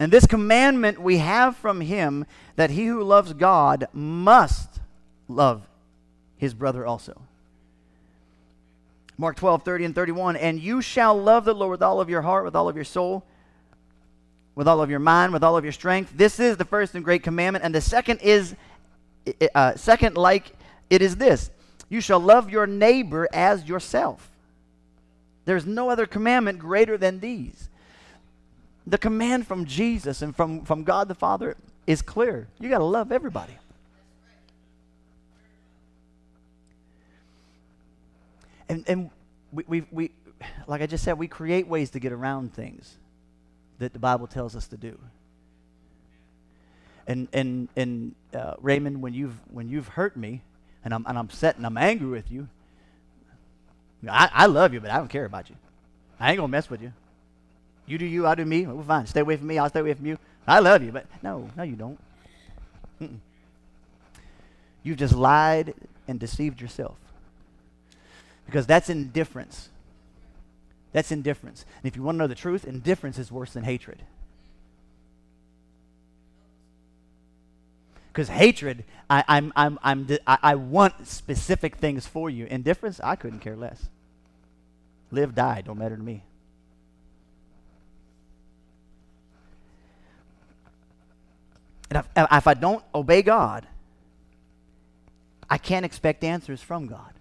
[0.00, 4.80] And this commandment we have from him that he who loves God must
[5.28, 5.68] love
[6.36, 7.22] his brother also.
[9.16, 10.36] Mark 12, 30 and 31.
[10.36, 12.84] And you shall love the Lord with all of your heart, with all of your
[12.84, 13.24] soul,
[14.56, 16.12] with all of your mind, with all of your strength.
[16.16, 17.64] This is the first and great commandment.
[17.64, 18.56] And the second is,
[19.54, 20.52] uh, second like
[20.90, 21.50] it is this
[21.92, 24.30] you shall love your neighbor as yourself.
[25.44, 27.68] There's no other commandment greater than these.
[28.86, 31.54] The command from Jesus and from, from God the Father
[31.86, 32.48] is clear.
[32.58, 33.52] You got to love everybody.
[38.70, 39.10] And, and
[39.52, 40.10] we, we, we,
[40.66, 42.96] like I just said, we create ways to get around things
[43.80, 44.98] that the Bible tells us to do.
[47.06, 50.40] And, and, and uh, Raymond, when you've, when you've hurt me
[50.84, 52.48] and I'm, and I'm upset and I'm angry with you,
[54.08, 55.56] I, I love you, but I don't care about you.
[56.18, 56.92] I ain't going to mess with you.
[57.86, 58.66] You do you, I do me.
[58.66, 59.06] We're fine.
[59.06, 60.18] Stay away from me, I'll stay away from you.
[60.46, 61.98] I love you, but no, no, you don't.
[63.00, 63.18] Mm-mm.
[64.82, 65.74] You've just lied
[66.08, 66.96] and deceived yourself.
[68.46, 69.68] Because that's indifference.
[70.92, 71.64] That's indifference.
[71.82, 74.02] And if you want to know the truth, indifference is worse than hatred.
[78.12, 82.44] Because hatred, I, I'm, I'm, I'm, I, want specific things for you.
[82.44, 83.86] Indifference, I couldn't care less.
[85.10, 86.22] Live, die, don't matter to me.
[91.88, 93.66] And if, if I don't obey God,
[95.48, 97.14] I can't expect answers from God.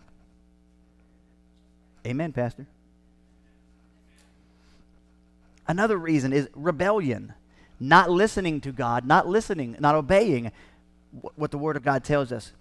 [2.06, 2.66] Amen, Pastor.
[5.70, 7.34] Another reason is rebellion,
[7.80, 10.52] not listening to God, not listening, not obeying
[11.12, 12.54] what the Word of God tells us.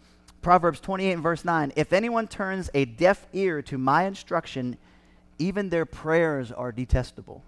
[0.42, 4.76] Proverbs 28 and verse 9 If anyone turns a deaf ear to my instruction,
[5.38, 7.42] even their prayers are detestable.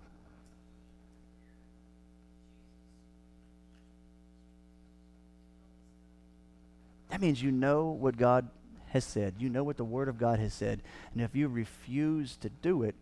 [7.10, 8.48] That means you know what God
[8.88, 9.34] has said.
[9.38, 10.80] You know what the Word of God has said.
[11.12, 12.94] And if you refuse to do it,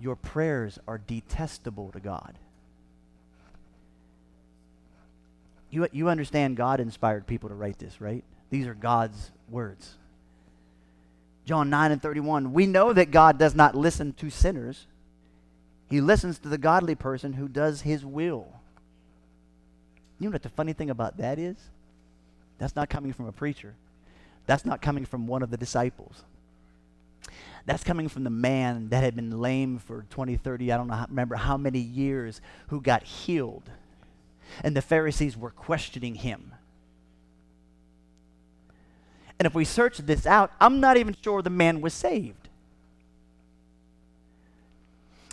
[0.00, 2.36] your prayers are detestable to God.
[5.70, 8.24] You, you understand God inspired people to write this, right?
[8.50, 9.94] These are God's words.
[11.44, 12.52] John 9 and 31.
[12.52, 14.86] We know that God does not listen to sinners,
[15.88, 18.48] He listens to the godly person who does His will.
[20.18, 21.56] You know what the funny thing about that is?
[22.58, 23.74] That's not coming from a preacher.
[24.46, 26.24] That's not coming from one of the disciples.
[27.64, 31.06] That's coming from the man that had been lame for 20, 30, I don't know,
[31.08, 33.70] remember how many years, who got healed.
[34.62, 36.52] And the Pharisees were questioning him.
[39.38, 42.48] And if we search this out, I'm not even sure the man was saved.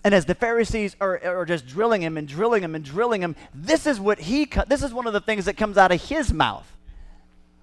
[0.03, 3.36] And as the Pharisees are, are just drilling him and drilling him and drilling him,
[3.53, 6.32] this is what he, this is one of the things that comes out of his
[6.32, 6.65] mouth.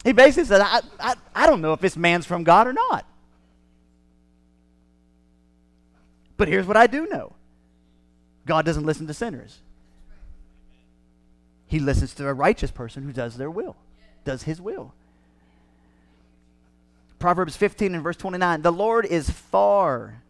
[0.05, 3.07] He basically said, I, I, I don't know if this man's from God or not.
[6.37, 7.33] But here's what I do know
[8.45, 9.61] God doesn't listen to sinners,
[11.75, 13.75] He listens to a righteous person who does their will,
[14.25, 14.95] does His will.
[17.19, 20.23] Proverbs 15 and verse 29 The Lord is far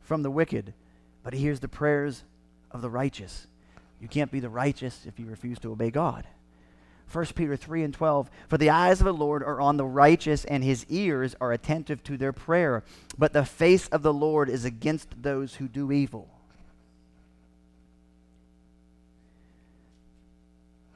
[0.00, 0.74] from the wicked,
[1.22, 2.24] but He hears the prayers
[2.72, 3.46] of the righteous.
[4.00, 6.26] You can't be the righteous if you refuse to obey God.
[7.12, 8.28] 1 Peter 3 and 12.
[8.48, 12.02] For the eyes of the Lord are on the righteous, and his ears are attentive
[12.02, 12.82] to their prayer.
[13.16, 16.33] But the face of the Lord is against those who do evil.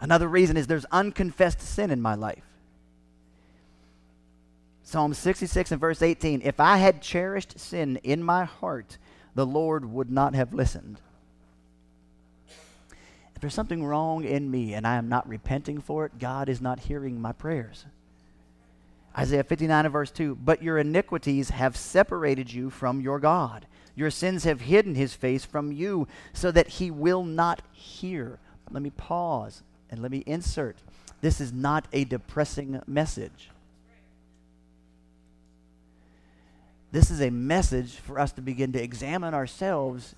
[0.00, 2.44] Another reason is there's unconfessed sin in my life.
[4.82, 8.96] Psalm 66 and verse 18 If I had cherished sin in my heart,
[9.34, 11.00] the Lord would not have listened.
[13.34, 16.60] If there's something wrong in me and I am not repenting for it, God is
[16.60, 17.84] not hearing my prayers.
[19.16, 23.66] Isaiah 59 and verse 2 But your iniquities have separated you from your God.
[23.94, 28.38] Your sins have hidden his face from you so that he will not hear.
[28.70, 30.76] Let me pause and let me insert.
[31.20, 33.50] This is not a depressing message.
[36.90, 40.14] This is a message for us to begin to examine ourselves.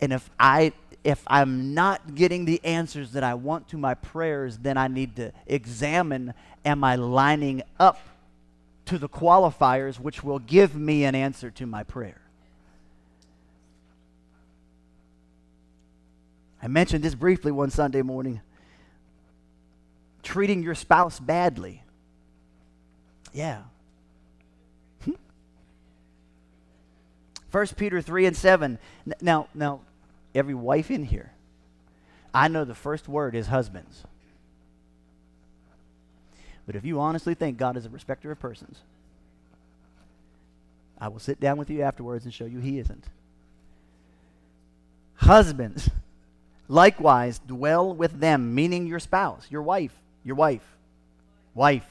[0.00, 0.72] And if I
[1.04, 5.16] if I'm not getting the answers that I want to my prayers, then I need
[5.16, 6.32] to examine
[6.64, 7.98] am I lining up
[8.86, 12.20] to the qualifiers which will give me an answer to my prayer?
[16.62, 18.40] I mentioned this briefly one Sunday morning.
[20.22, 21.82] Treating your spouse badly.
[23.32, 23.62] Yeah.
[25.04, 25.16] 1
[27.50, 27.74] hmm?
[27.76, 28.78] Peter 3 and 7.
[29.20, 29.80] Now, now
[30.34, 31.32] every wife in here,
[32.34, 34.04] I know the first word is husbands.
[36.66, 38.78] But if you honestly think God is a respecter of persons,
[40.98, 43.04] I will sit down with you afterwards and show you he isn't.
[45.16, 45.90] Husbands,
[46.68, 50.76] likewise, dwell with them, meaning your spouse, your wife, your wife,
[51.54, 51.86] wife,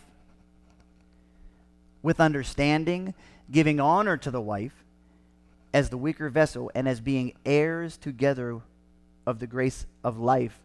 [2.01, 3.13] with understanding,
[3.51, 4.83] giving honor to the wife
[5.73, 8.59] as the weaker vessel and as being heirs together
[9.25, 10.59] of the grace of life.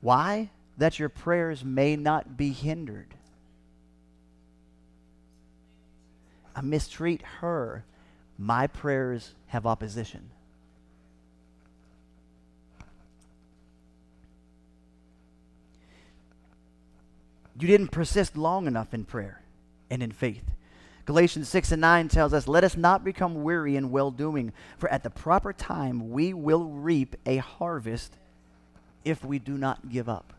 [0.00, 0.50] Why?
[0.76, 3.14] That your prayers may not be hindered.
[6.54, 7.84] I mistreat her.
[8.36, 10.30] My prayers have opposition.
[17.60, 19.42] You didn't persist long enough in prayer
[19.90, 20.44] and in faith.
[21.06, 24.88] Galatians 6 and 9 tells us, Let us not become weary in well doing, for
[24.90, 28.14] at the proper time we will reap a harvest
[29.04, 30.34] if we do not give up.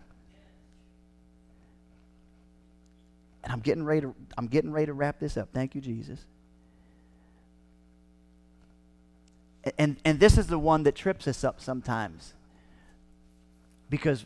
[3.43, 5.49] And I'm getting ready to, I'm getting ready to wrap this up.
[5.53, 6.19] Thank you, Jesus.
[9.77, 12.33] And, and this is the one that trips us up sometimes.
[13.89, 14.23] Because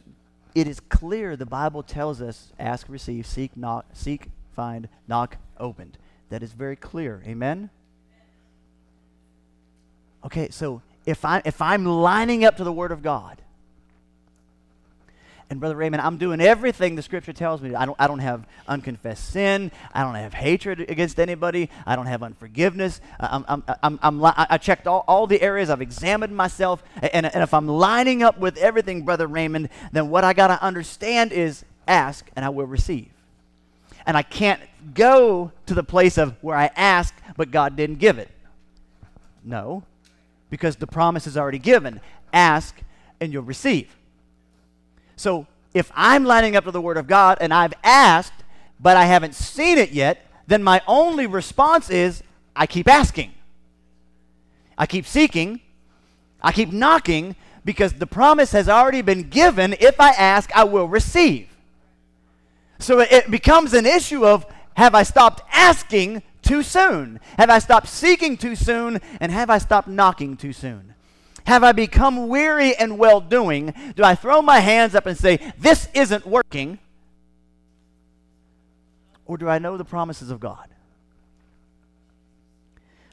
[0.55, 5.97] it is clear the Bible tells us ask, receive, seek, knock, seek, find, knock, opened.
[6.29, 7.23] That is very clear.
[7.25, 7.69] Amen?
[10.25, 13.42] Okay, so if I if I'm lining up to the word of God,
[15.53, 17.75] and Brother Raymond, I'm doing everything the scripture tells me.
[17.75, 19.71] I don't, I don't have unconfessed sin.
[19.93, 21.69] I don't have hatred against anybody.
[21.85, 23.01] I don't have unforgiveness.
[23.19, 25.69] I'm, I'm, I'm, I'm i checked all, all the areas.
[25.69, 26.83] I've examined myself.
[27.03, 30.59] And, and if I'm lining up with everything, Brother Raymond, then what I got to
[30.59, 33.11] understand is ask and I will receive.
[34.07, 34.59] And I can't
[34.95, 38.31] go to the place of where I ask, but God didn't give it.
[39.43, 39.83] No,
[40.49, 42.01] because the promise is already given.
[42.33, 42.81] Ask
[43.21, 43.95] and you'll receive.
[45.15, 48.33] So if I'm lining up to the Word of God and I've asked,
[48.79, 52.23] but I haven't seen it yet, then my only response is
[52.55, 53.33] I keep asking.
[54.77, 55.61] I keep seeking.
[56.41, 57.35] I keep knocking
[57.65, 59.73] because the promise has already been given.
[59.79, 61.47] If I ask, I will receive.
[62.79, 64.45] So it becomes an issue of
[64.75, 67.19] have I stopped asking too soon?
[67.37, 68.99] Have I stopped seeking too soon?
[69.19, 70.93] And have I stopped knocking too soon?
[71.45, 73.73] Have I become weary and well doing?
[73.95, 76.79] Do I throw my hands up and say, This isn't working?
[79.25, 80.69] Or do I know the promises of God?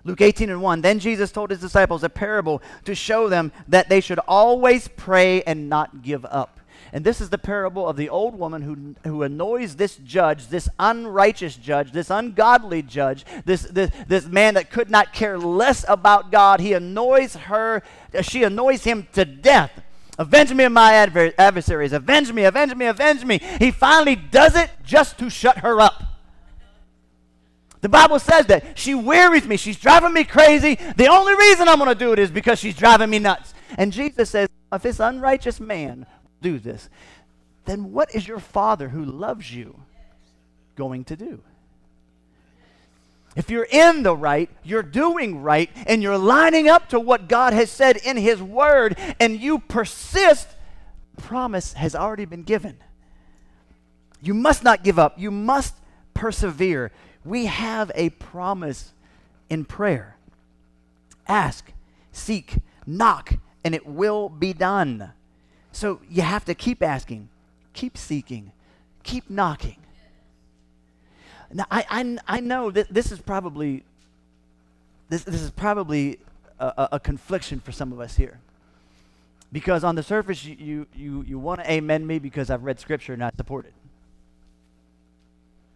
[0.04, 0.80] Luke 18 and 1.
[0.80, 5.42] Then Jesus told his disciples a parable to show them that they should always pray
[5.42, 6.60] and not give up.
[6.92, 10.68] And this is the parable of the old woman who, who annoys this judge, this
[10.78, 16.32] unrighteous judge, this ungodly judge, this, this, this man that could not care less about
[16.32, 16.58] God.
[16.58, 17.82] He annoys her,
[18.22, 19.70] she annoys him to death.
[20.18, 21.92] Avenge me of my adver- adversaries.
[21.92, 23.40] Avenge me, avenge me, avenge me.
[23.58, 26.02] He finally does it just to shut her up.
[27.80, 29.56] The Bible says that she wearies me.
[29.56, 30.74] She's driving me crazy.
[30.96, 33.54] The only reason I'm going to do it is because she's driving me nuts.
[33.78, 36.06] And Jesus says, if this unrighteous man
[36.42, 36.90] do this,
[37.64, 39.80] then what is your Father who loves you
[40.76, 41.40] going to do?
[43.36, 47.52] If you're in the right, you're doing right, and you're lining up to what God
[47.52, 50.48] has said in His Word, and you persist,
[51.16, 52.78] promise has already been given.
[54.20, 55.18] You must not give up.
[55.18, 55.74] You must
[56.12, 56.90] persevere.
[57.24, 58.92] We have a promise
[59.48, 60.16] in prayer.
[61.28, 61.72] Ask,
[62.12, 62.56] seek,
[62.86, 65.12] knock, and it will be done.
[65.72, 67.28] So you have to keep asking,
[67.72, 68.52] keep seeking,
[69.02, 69.79] keep knocking.
[71.52, 73.82] Now, I, I, I know that this is probably
[75.10, 76.20] this, this is probably
[76.60, 78.38] a, a, confliction for some of us here.
[79.52, 82.78] Because on the surface, you, you, you, you want to amen me because I've read
[82.78, 83.72] Scripture and I support it.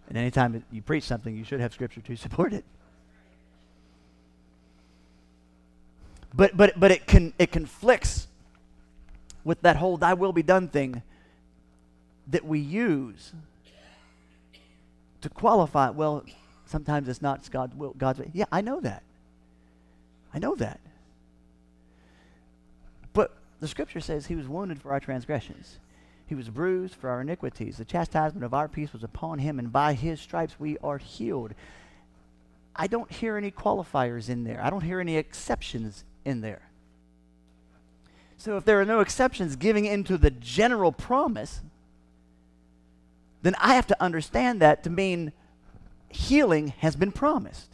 [0.08, 2.64] And anytime you preach something, you should have Scripture to support it.
[6.32, 8.28] But, but, but it, can, it conflicts
[9.42, 11.02] with that whole thy will be done thing
[12.28, 13.32] that we use
[15.24, 16.22] to qualify well
[16.66, 18.30] sometimes it's not god's will god's way.
[18.32, 19.02] Yeah i know that.
[20.32, 20.80] I know that.
[23.12, 25.78] But the scripture says he was wounded for our transgressions.
[26.26, 27.76] He was bruised for our iniquities.
[27.76, 31.54] The chastisement of our peace was upon him and by his stripes we are healed.
[32.74, 34.60] I don't hear any qualifiers in there.
[34.62, 36.68] I don't hear any exceptions in there.
[38.36, 41.62] So if there are no exceptions giving into the general promise,
[43.44, 45.32] then I have to understand that to mean
[46.08, 47.70] healing has been promised.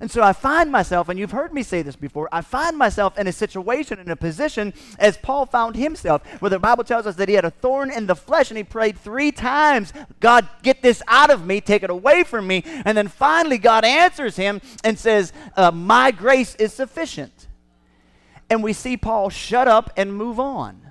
[0.00, 3.16] And so I find myself, and you've heard me say this before, I find myself
[3.16, 7.14] in a situation, in a position, as Paul found himself, where the Bible tells us
[7.14, 10.82] that he had a thorn in the flesh and he prayed three times, God, get
[10.82, 12.64] this out of me, take it away from me.
[12.84, 17.46] And then finally, God answers him and says, uh, My grace is sufficient
[18.50, 20.83] and we see Paul shut up and move on.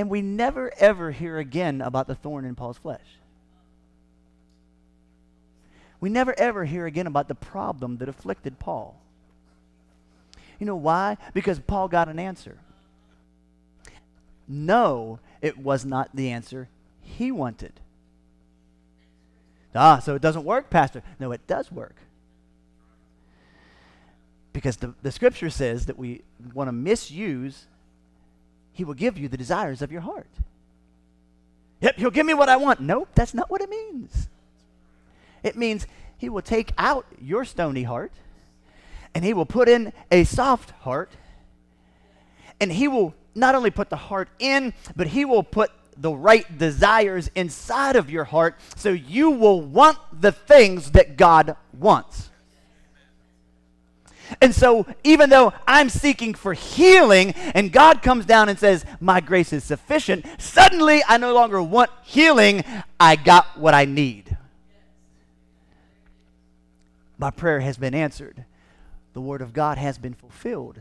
[0.00, 3.04] And we never ever hear again about the thorn in Paul's flesh.
[6.00, 8.98] We never ever hear again about the problem that afflicted Paul.
[10.58, 11.18] You know why?
[11.34, 12.56] Because Paul got an answer.
[14.48, 16.70] No, it was not the answer
[17.02, 17.74] he wanted.
[19.74, 21.02] Ah, so it doesn't work, Pastor.
[21.18, 21.96] No, it does work.
[24.54, 26.22] Because the, the scripture says that we
[26.54, 27.66] want to misuse,
[28.80, 30.30] he will give you the desires of your heart.
[31.82, 32.80] Yep, he'll give me what I want.
[32.80, 34.26] Nope, that's not what it means.
[35.42, 38.10] It means he will take out your stony heart
[39.14, 41.12] and he will put in a soft heart.
[42.58, 46.56] And he will not only put the heart in, but he will put the right
[46.56, 52.29] desires inside of your heart so you will want the things that God wants.
[54.40, 59.20] And so, even though I'm seeking for healing and God comes down and says, My
[59.20, 62.64] grace is sufficient, suddenly I no longer want healing.
[62.98, 64.36] I got what I need.
[67.18, 68.44] My prayer has been answered.
[69.12, 70.80] the word of God has been fulfilled.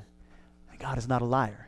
[0.79, 1.67] God is not a liar.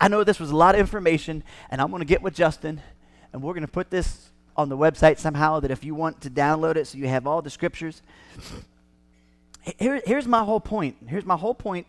[0.00, 2.80] I know this was a lot of information, and I'm going to get with Justin,
[3.32, 4.27] and we're going to put this
[4.58, 7.40] on the website somehow that if you want to download it so you have all
[7.40, 8.02] the scriptures.
[9.78, 10.96] Here, here's my whole point.
[11.06, 11.86] Here's my whole point.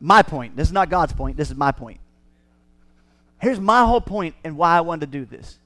[0.00, 0.54] My point.
[0.54, 1.38] This is not God's point.
[1.38, 1.98] This is my point.
[3.40, 5.58] Here's my whole point and why I wanted to do this.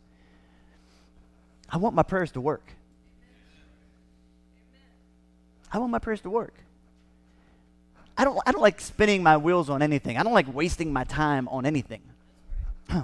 [1.69, 2.65] I want my prayers to work.
[5.73, 6.55] I want my prayers to work.
[8.17, 10.19] I don't, I don't like spinning my wheels on anything.
[10.19, 12.03] I don't like wasting my time on anything.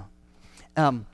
[0.76, 1.07] um,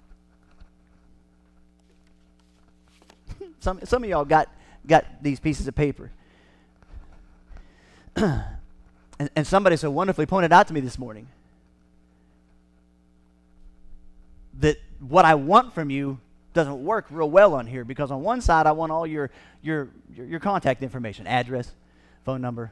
[3.67, 4.49] some, some of y'all got,
[4.87, 6.13] got these pieces of paper.
[8.17, 11.27] and, and somebody so wonderfully pointed out to me this morning
[14.61, 16.21] that what I want from you
[16.55, 19.31] doesn't work real well on here because on one side I want all your
[19.63, 21.73] your your, your contact information, address,
[22.25, 22.71] phone number,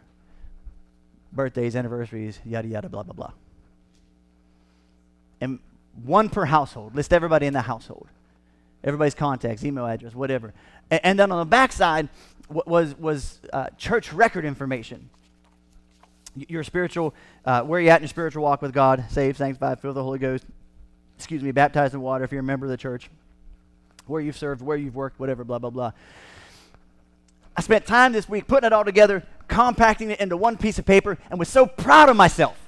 [1.33, 3.33] birthdays, anniversaries, yada, yada, blah, blah, blah.
[5.41, 5.59] And
[6.05, 6.95] one per household.
[6.95, 8.07] List everybody in the household.
[8.85, 10.53] Everybody's contacts, email address, whatever.
[10.91, 12.09] And, and then on the back side
[12.49, 15.09] was, was uh, church record information.
[16.37, 17.15] Your spiritual,
[17.45, 20.05] uh, where you at in your spiritual walk with God, saved, sanctified, filled with the
[20.05, 20.45] Holy Ghost,
[21.17, 23.09] excuse me, baptized in water if you're a member of the church,
[24.07, 25.93] where you've served, where you've worked, whatever, blah, blah, blah.
[27.57, 30.85] I spent time this week putting it all together, compacting it into one piece of
[30.85, 32.59] paper, and was so proud of myself.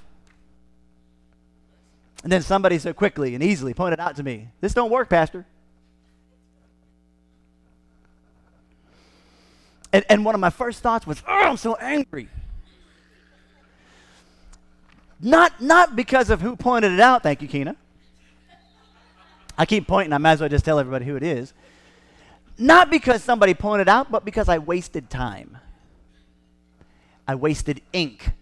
[2.22, 5.44] And then somebody so quickly and easily pointed out to me, This don't work, Pastor.
[9.96, 12.28] And, and one of my first thoughts was, Oh, I'm so angry.
[15.18, 17.74] Not, not because of who pointed it out, thank you, Keena.
[19.56, 21.54] I keep pointing, I might as well just tell everybody who it is.
[22.58, 25.56] Not because somebody pointed it out, but because I wasted time.
[27.26, 28.32] I wasted ink.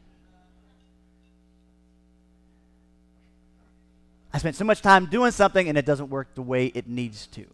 [4.32, 7.28] I spent so much time doing something and it doesn't work the way it needs
[7.28, 7.46] to.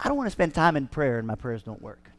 [0.00, 2.10] I don't want to spend time in prayer and my prayers don't work.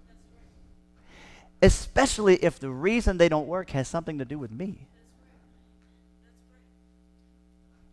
[1.62, 4.88] Especially if the reason they don't work has something to do with me.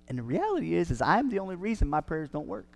[0.08, 2.66] And the reality is is I'm the only reason my prayers don't work.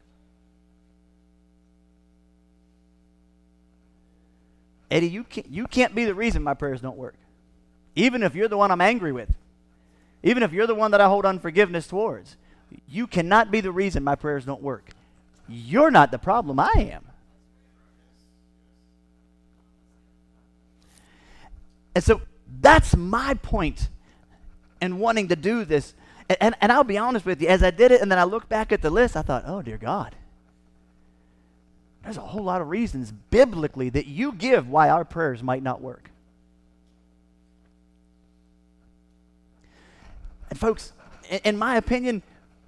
[4.90, 7.14] Eddie, you can't, you can't be the reason my prayers don't work.
[7.94, 9.32] Even if you're the one I'm angry with,
[10.22, 12.36] even if you're the one that I hold unforgiveness towards,
[12.88, 14.90] you cannot be the reason my prayers don't work.
[15.51, 17.05] You're not the problem, I am.
[21.94, 22.20] And so
[22.61, 23.88] that's my point
[24.80, 25.94] in wanting to do this.
[26.28, 28.24] And, and, and, I'll be honest with you, as I did it and then I
[28.24, 30.14] looked back at the list, I thought, oh, dear God.
[32.05, 35.82] There's a whole lot of reasons biblically that you give why our prayers might not
[35.82, 36.11] work.
[40.48, 40.92] And, folks,
[41.44, 42.22] in, my opinion,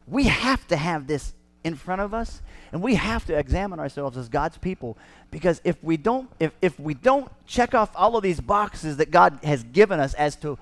[0.06, 1.32] we have to have this
[1.64, 2.42] in front of us
[2.72, 4.96] and we have to examine ourselves as God's people
[5.30, 9.10] because if we don't if, if we don't check off all of these boxes that
[9.10, 10.58] God has given us as to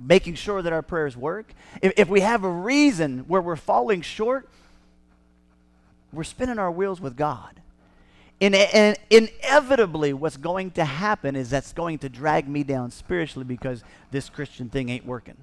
[0.00, 4.00] making sure that our prayers work if, if we have a reason where we're falling
[4.00, 4.48] short
[6.12, 7.60] we're spinning our wheels with God
[8.40, 13.44] And, in, inevitably, what's going to happen is that's going to drag me down spiritually
[13.44, 15.36] because this Christian thing ain't working.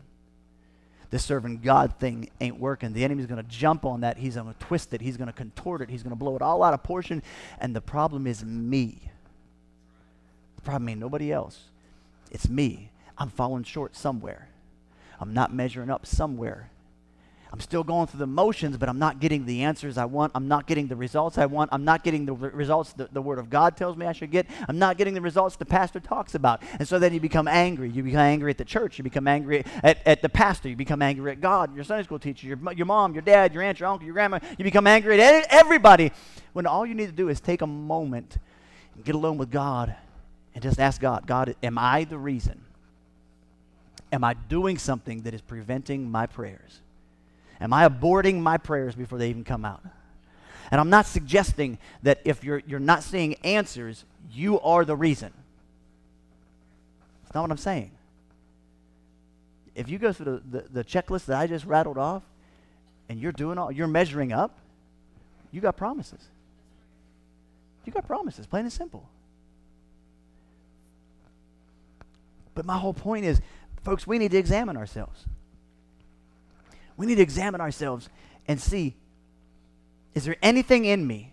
[1.11, 2.93] This serving God thing ain't working.
[2.93, 4.17] The enemy's going to jump on that.
[4.17, 5.01] He's going to twist it.
[5.01, 5.89] He's going to contort it.
[5.89, 7.23] He's going to blow it all out of portion.
[7.59, 8.99] And the problem is me.
[10.57, 11.59] The problem ain't nobody else.
[12.31, 12.91] It's me.
[13.17, 14.49] I'm falling short somewhere.
[15.19, 16.69] I'm not measuring up somewhere.
[17.51, 20.31] I'm still going through the motions, but I'm not getting the answers I want.
[20.35, 21.71] I'm not getting the results I want.
[21.73, 24.29] I'm not getting the re- results the, the Word of God tells me I should
[24.29, 24.45] get.
[24.67, 26.61] I'm not getting the results the pastor talks about.
[26.77, 27.89] And so then you become angry.
[27.89, 28.99] You become angry at the church.
[28.99, 30.69] You become angry at, at the pastor.
[30.69, 33.63] You become angry at God, your Sunday school teacher, your, your mom, your dad, your
[33.63, 34.37] aunt, your uncle, your grandma.
[34.59, 36.11] You become angry at everybody
[36.53, 38.37] when all you need to do is take a moment
[38.93, 39.95] and get alone with God
[40.53, 42.61] and just ask God, God, am I the reason?
[44.11, 46.81] Am I doing something that is preventing my prayers?
[47.61, 49.81] Am I aborting my prayers before they even come out?
[50.71, 55.33] And I'm not suggesting that if you're, you're not seeing answers, you are the reason.
[57.23, 57.91] That's not what I'm saying.
[59.75, 62.23] If you go through the, the, the checklist that I just rattled off
[63.07, 64.57] and you're doing all, you're measuring up,
[65.51, 66.21] you got promises.
[67.85, 69.09] You got promises, plain and simple.
[72.53, 73.41] But my whole point is,
[73.83, 75.25] folks, we need to examine ourselves.
[76.99, 78.09] We need to examine ourselves
[78.45, 78.97] and see
[80.13, 81.31] is there anything in me?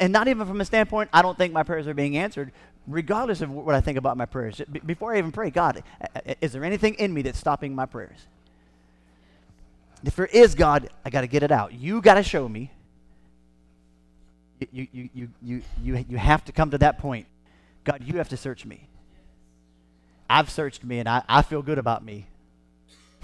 [0.00, 2.50] And, not even from a standpoint, I don't think my prayers are being answered,
[2.88, 4.60] regardless of what I think about my prayers.
[4.84, 5.84] Before I even pray, God,
[6.40, 8.18] is there anything in me that's stopping my prayers?
[10.02, 11.72] If there is, God, I got to get it out.
[11.72, 12.72] You got to show me.
[14.72, 17.26] You, you, you, you, you, you have to come to that point.
[17.84, 18.88] God, you have to search me.
[20.28, 22.26] I've searched me and I, I feel good about me.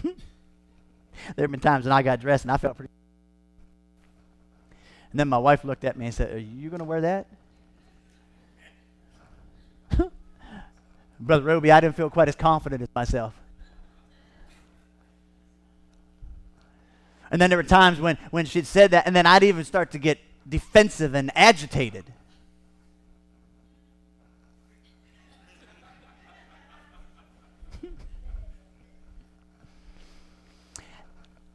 [1.36, 2.92] there have been times when I got dressed and I felt pretty.
[5.11, 7.26] And then my wife looked at me and said, Are you going to wear that?
[11.20, 13.34] Brother Roby, I didn't feel quite as confident as myself.
[17.30, 19.90] And then there were times when, when she'd said that, and then I'd even start
[19.92, 22.05] to get defensive and agitated.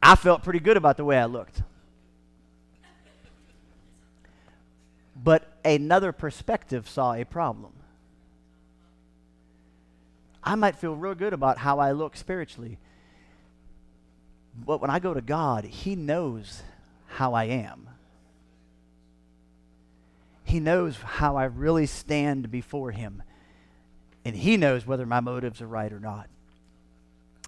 [0.02, 1.62] I felt pretty good about the way I looked.
[5.22, 7.72] But another perspective saw a problem.
[10.42, 12.78] I might feel real good about how I look spiritually.
[14.54, 16.62] But when I go to God, He knows
[17.06, 17.88] how I am.
[20.44, 23.22] He knows how I really stand before Him.
[24.24, 26.28] And He knows whether my motives are right or not.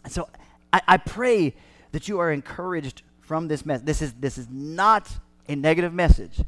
[0.04, 0.28] And so
[0.72, 1.54] I, I pray
[1.92, 3.86] that you are encouraged from this message.
[3.86, 5.08] This is, this is not
[5.48, 6.40] a negative message.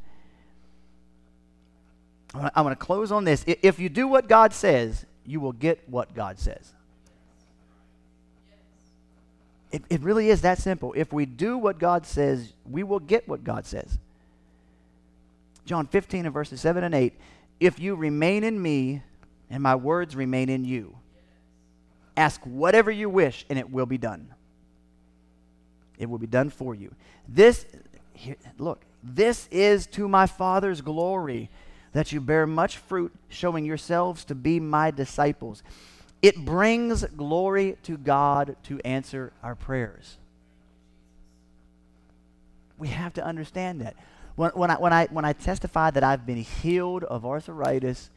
[2.35, 3.45] I want to close on this.
[3.47, 6.73] If you do what God says, you will get what God says.
[9.71, 10.93] It, it really is that simple.
[10.97, 13.99] If we do what God says, we will get what God says.
[15.65, 17.15] John 15 and verses 7 and 8.
[17.61, 19.03] If you remain in me
[19.49, 20.97] and my words remain in you,
[22.17, 24.35] ask whatever you wish and it will be done.
[26.03, 26.93] It will be done for you.
[27.29, 27.65] This,
[28.13, 31.49] here, look, this is to my Father's glory
[31.93, 35.63] that you bear much fruit, showing yourselves to be my disciples.
[36.21, 40.17] It brings glory to God to answer our prayers.
[42.79, 43.95] We have to understand that.
[44.35, 48.11] When, when, I, when, I, when I testify that I've been healed of arthritis,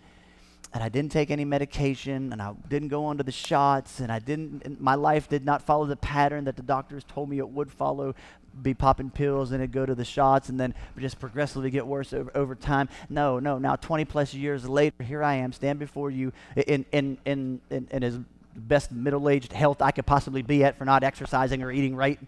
[0.73, 4.19] and I didn't take any medication, and I didn't go onto the shots, and I
[4.19, 7.71] didn't, my life did not follow the pattern that the doctors told me it would
[7.71, 8.13] follow
[8.61, 12.13] be popping pills and then go to the shots and then just progressively get worse
[12.13, 12.89] over, over time.
[13.09, 13.57] No, no.
[13.57, 17.87] Now, 20 plus years later, here I am, stand before you in, in, in, in,
[17.91, 18.19] in as
[18.55, 22.19] best middle aged health I could possibly be at for not exercising or eating right.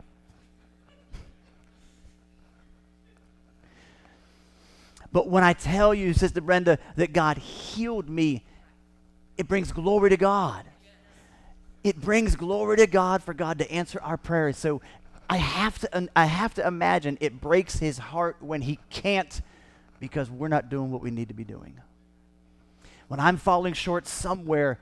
[5.12, 8.44] But when I tell you, Sister Brenda, that God healed me,
[9.38, 10.66] it brings glory to God.
[11.84, 14.58] It brings glory to God for God to answer our prayers.
[14.58, 14.82] So
[15.30, 19.42] I have to, I have to imagine it breaks his heart when he can't
[20.00, 21.80] because we're not doing what we need to be doing.
[23.08, 24.80] When I'm falling short somewhere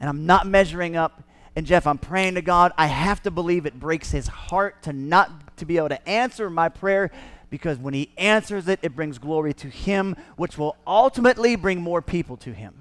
[0.00, 1.22] and I'm not measuring up,
[1.56, 4.92] and Jeff, I'm praying to God, I have to believe it breaks his heart to
[4.92, 7.12] not to be able to answer my prayer
[7.50, 12.02] because when he answers it, it brings glory to him, which will ultimately bring more
[12.02, 12.74] people to him.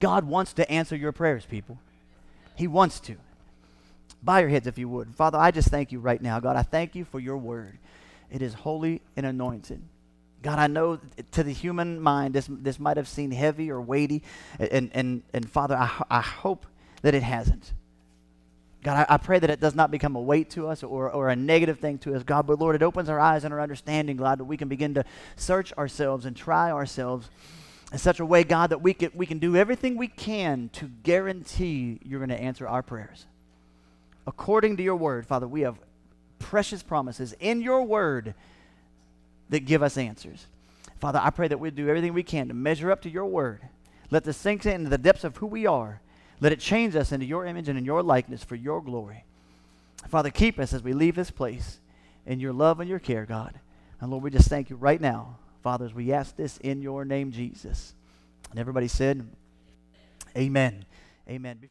[0.00, 1.78] God wants to answer your prayers, people.
[2.54, 3.16] He wants to.
[4.22, 5.14] Bow your heads if you would.
[5.14, 6.40] Father, I just thank you right now.
[6.40, 7.78] God, I thank you for your word.
[8.30, 9.80] It is holy and anointed.
[10.42, 11.00] God, I know
[11.32, 14.22] to the human mind this, this might have seemed heavy or weighty,
[14.58, 16.66] and, and, and Father, I, I hope
[17.02, 17.72] that it hasn't.
[18.86, 21.28] God, I, I, pray that it does not become a weight to us or, or
[21.28, 24.16] a negative thing to us, God, but Lord, it opens our eyes and our understanding,
[24.16, 27.28] God, that we can begin to search ourselves and try ourselves
[27.90, 30.88] in such a way, God, that we can, we can do everything we can to
[31.02, 33.26] guarantee you're going to answer our prayers
[34.24, 35.26] according to your word.
[35.26, 35.80] Father, we have
[36.38, 38.34] precious promises in your word
[39.48, 40.46] that give us answers.
[41.00, 43.62] Father, I pray that we do everything we can to measure up to your word.
[44.12, 46.00] Let this sink into the depths of who we are.
[46.40, 49.24] Let it change us into your image and in your likeness for your glory.
[50.08, 51.80] Father, keep us as we leave this place
[52.26, 53.58] in your love and your care, God.
[54.00, 57.04] And Lord, we just thank you right now, Father, as we ask this in your
[57.04, 57.94] name, Jesus.
[58.50, 59.26] And everybody said,
[60.36, 60.84] Amen.
[61.28, 61.58] Amen.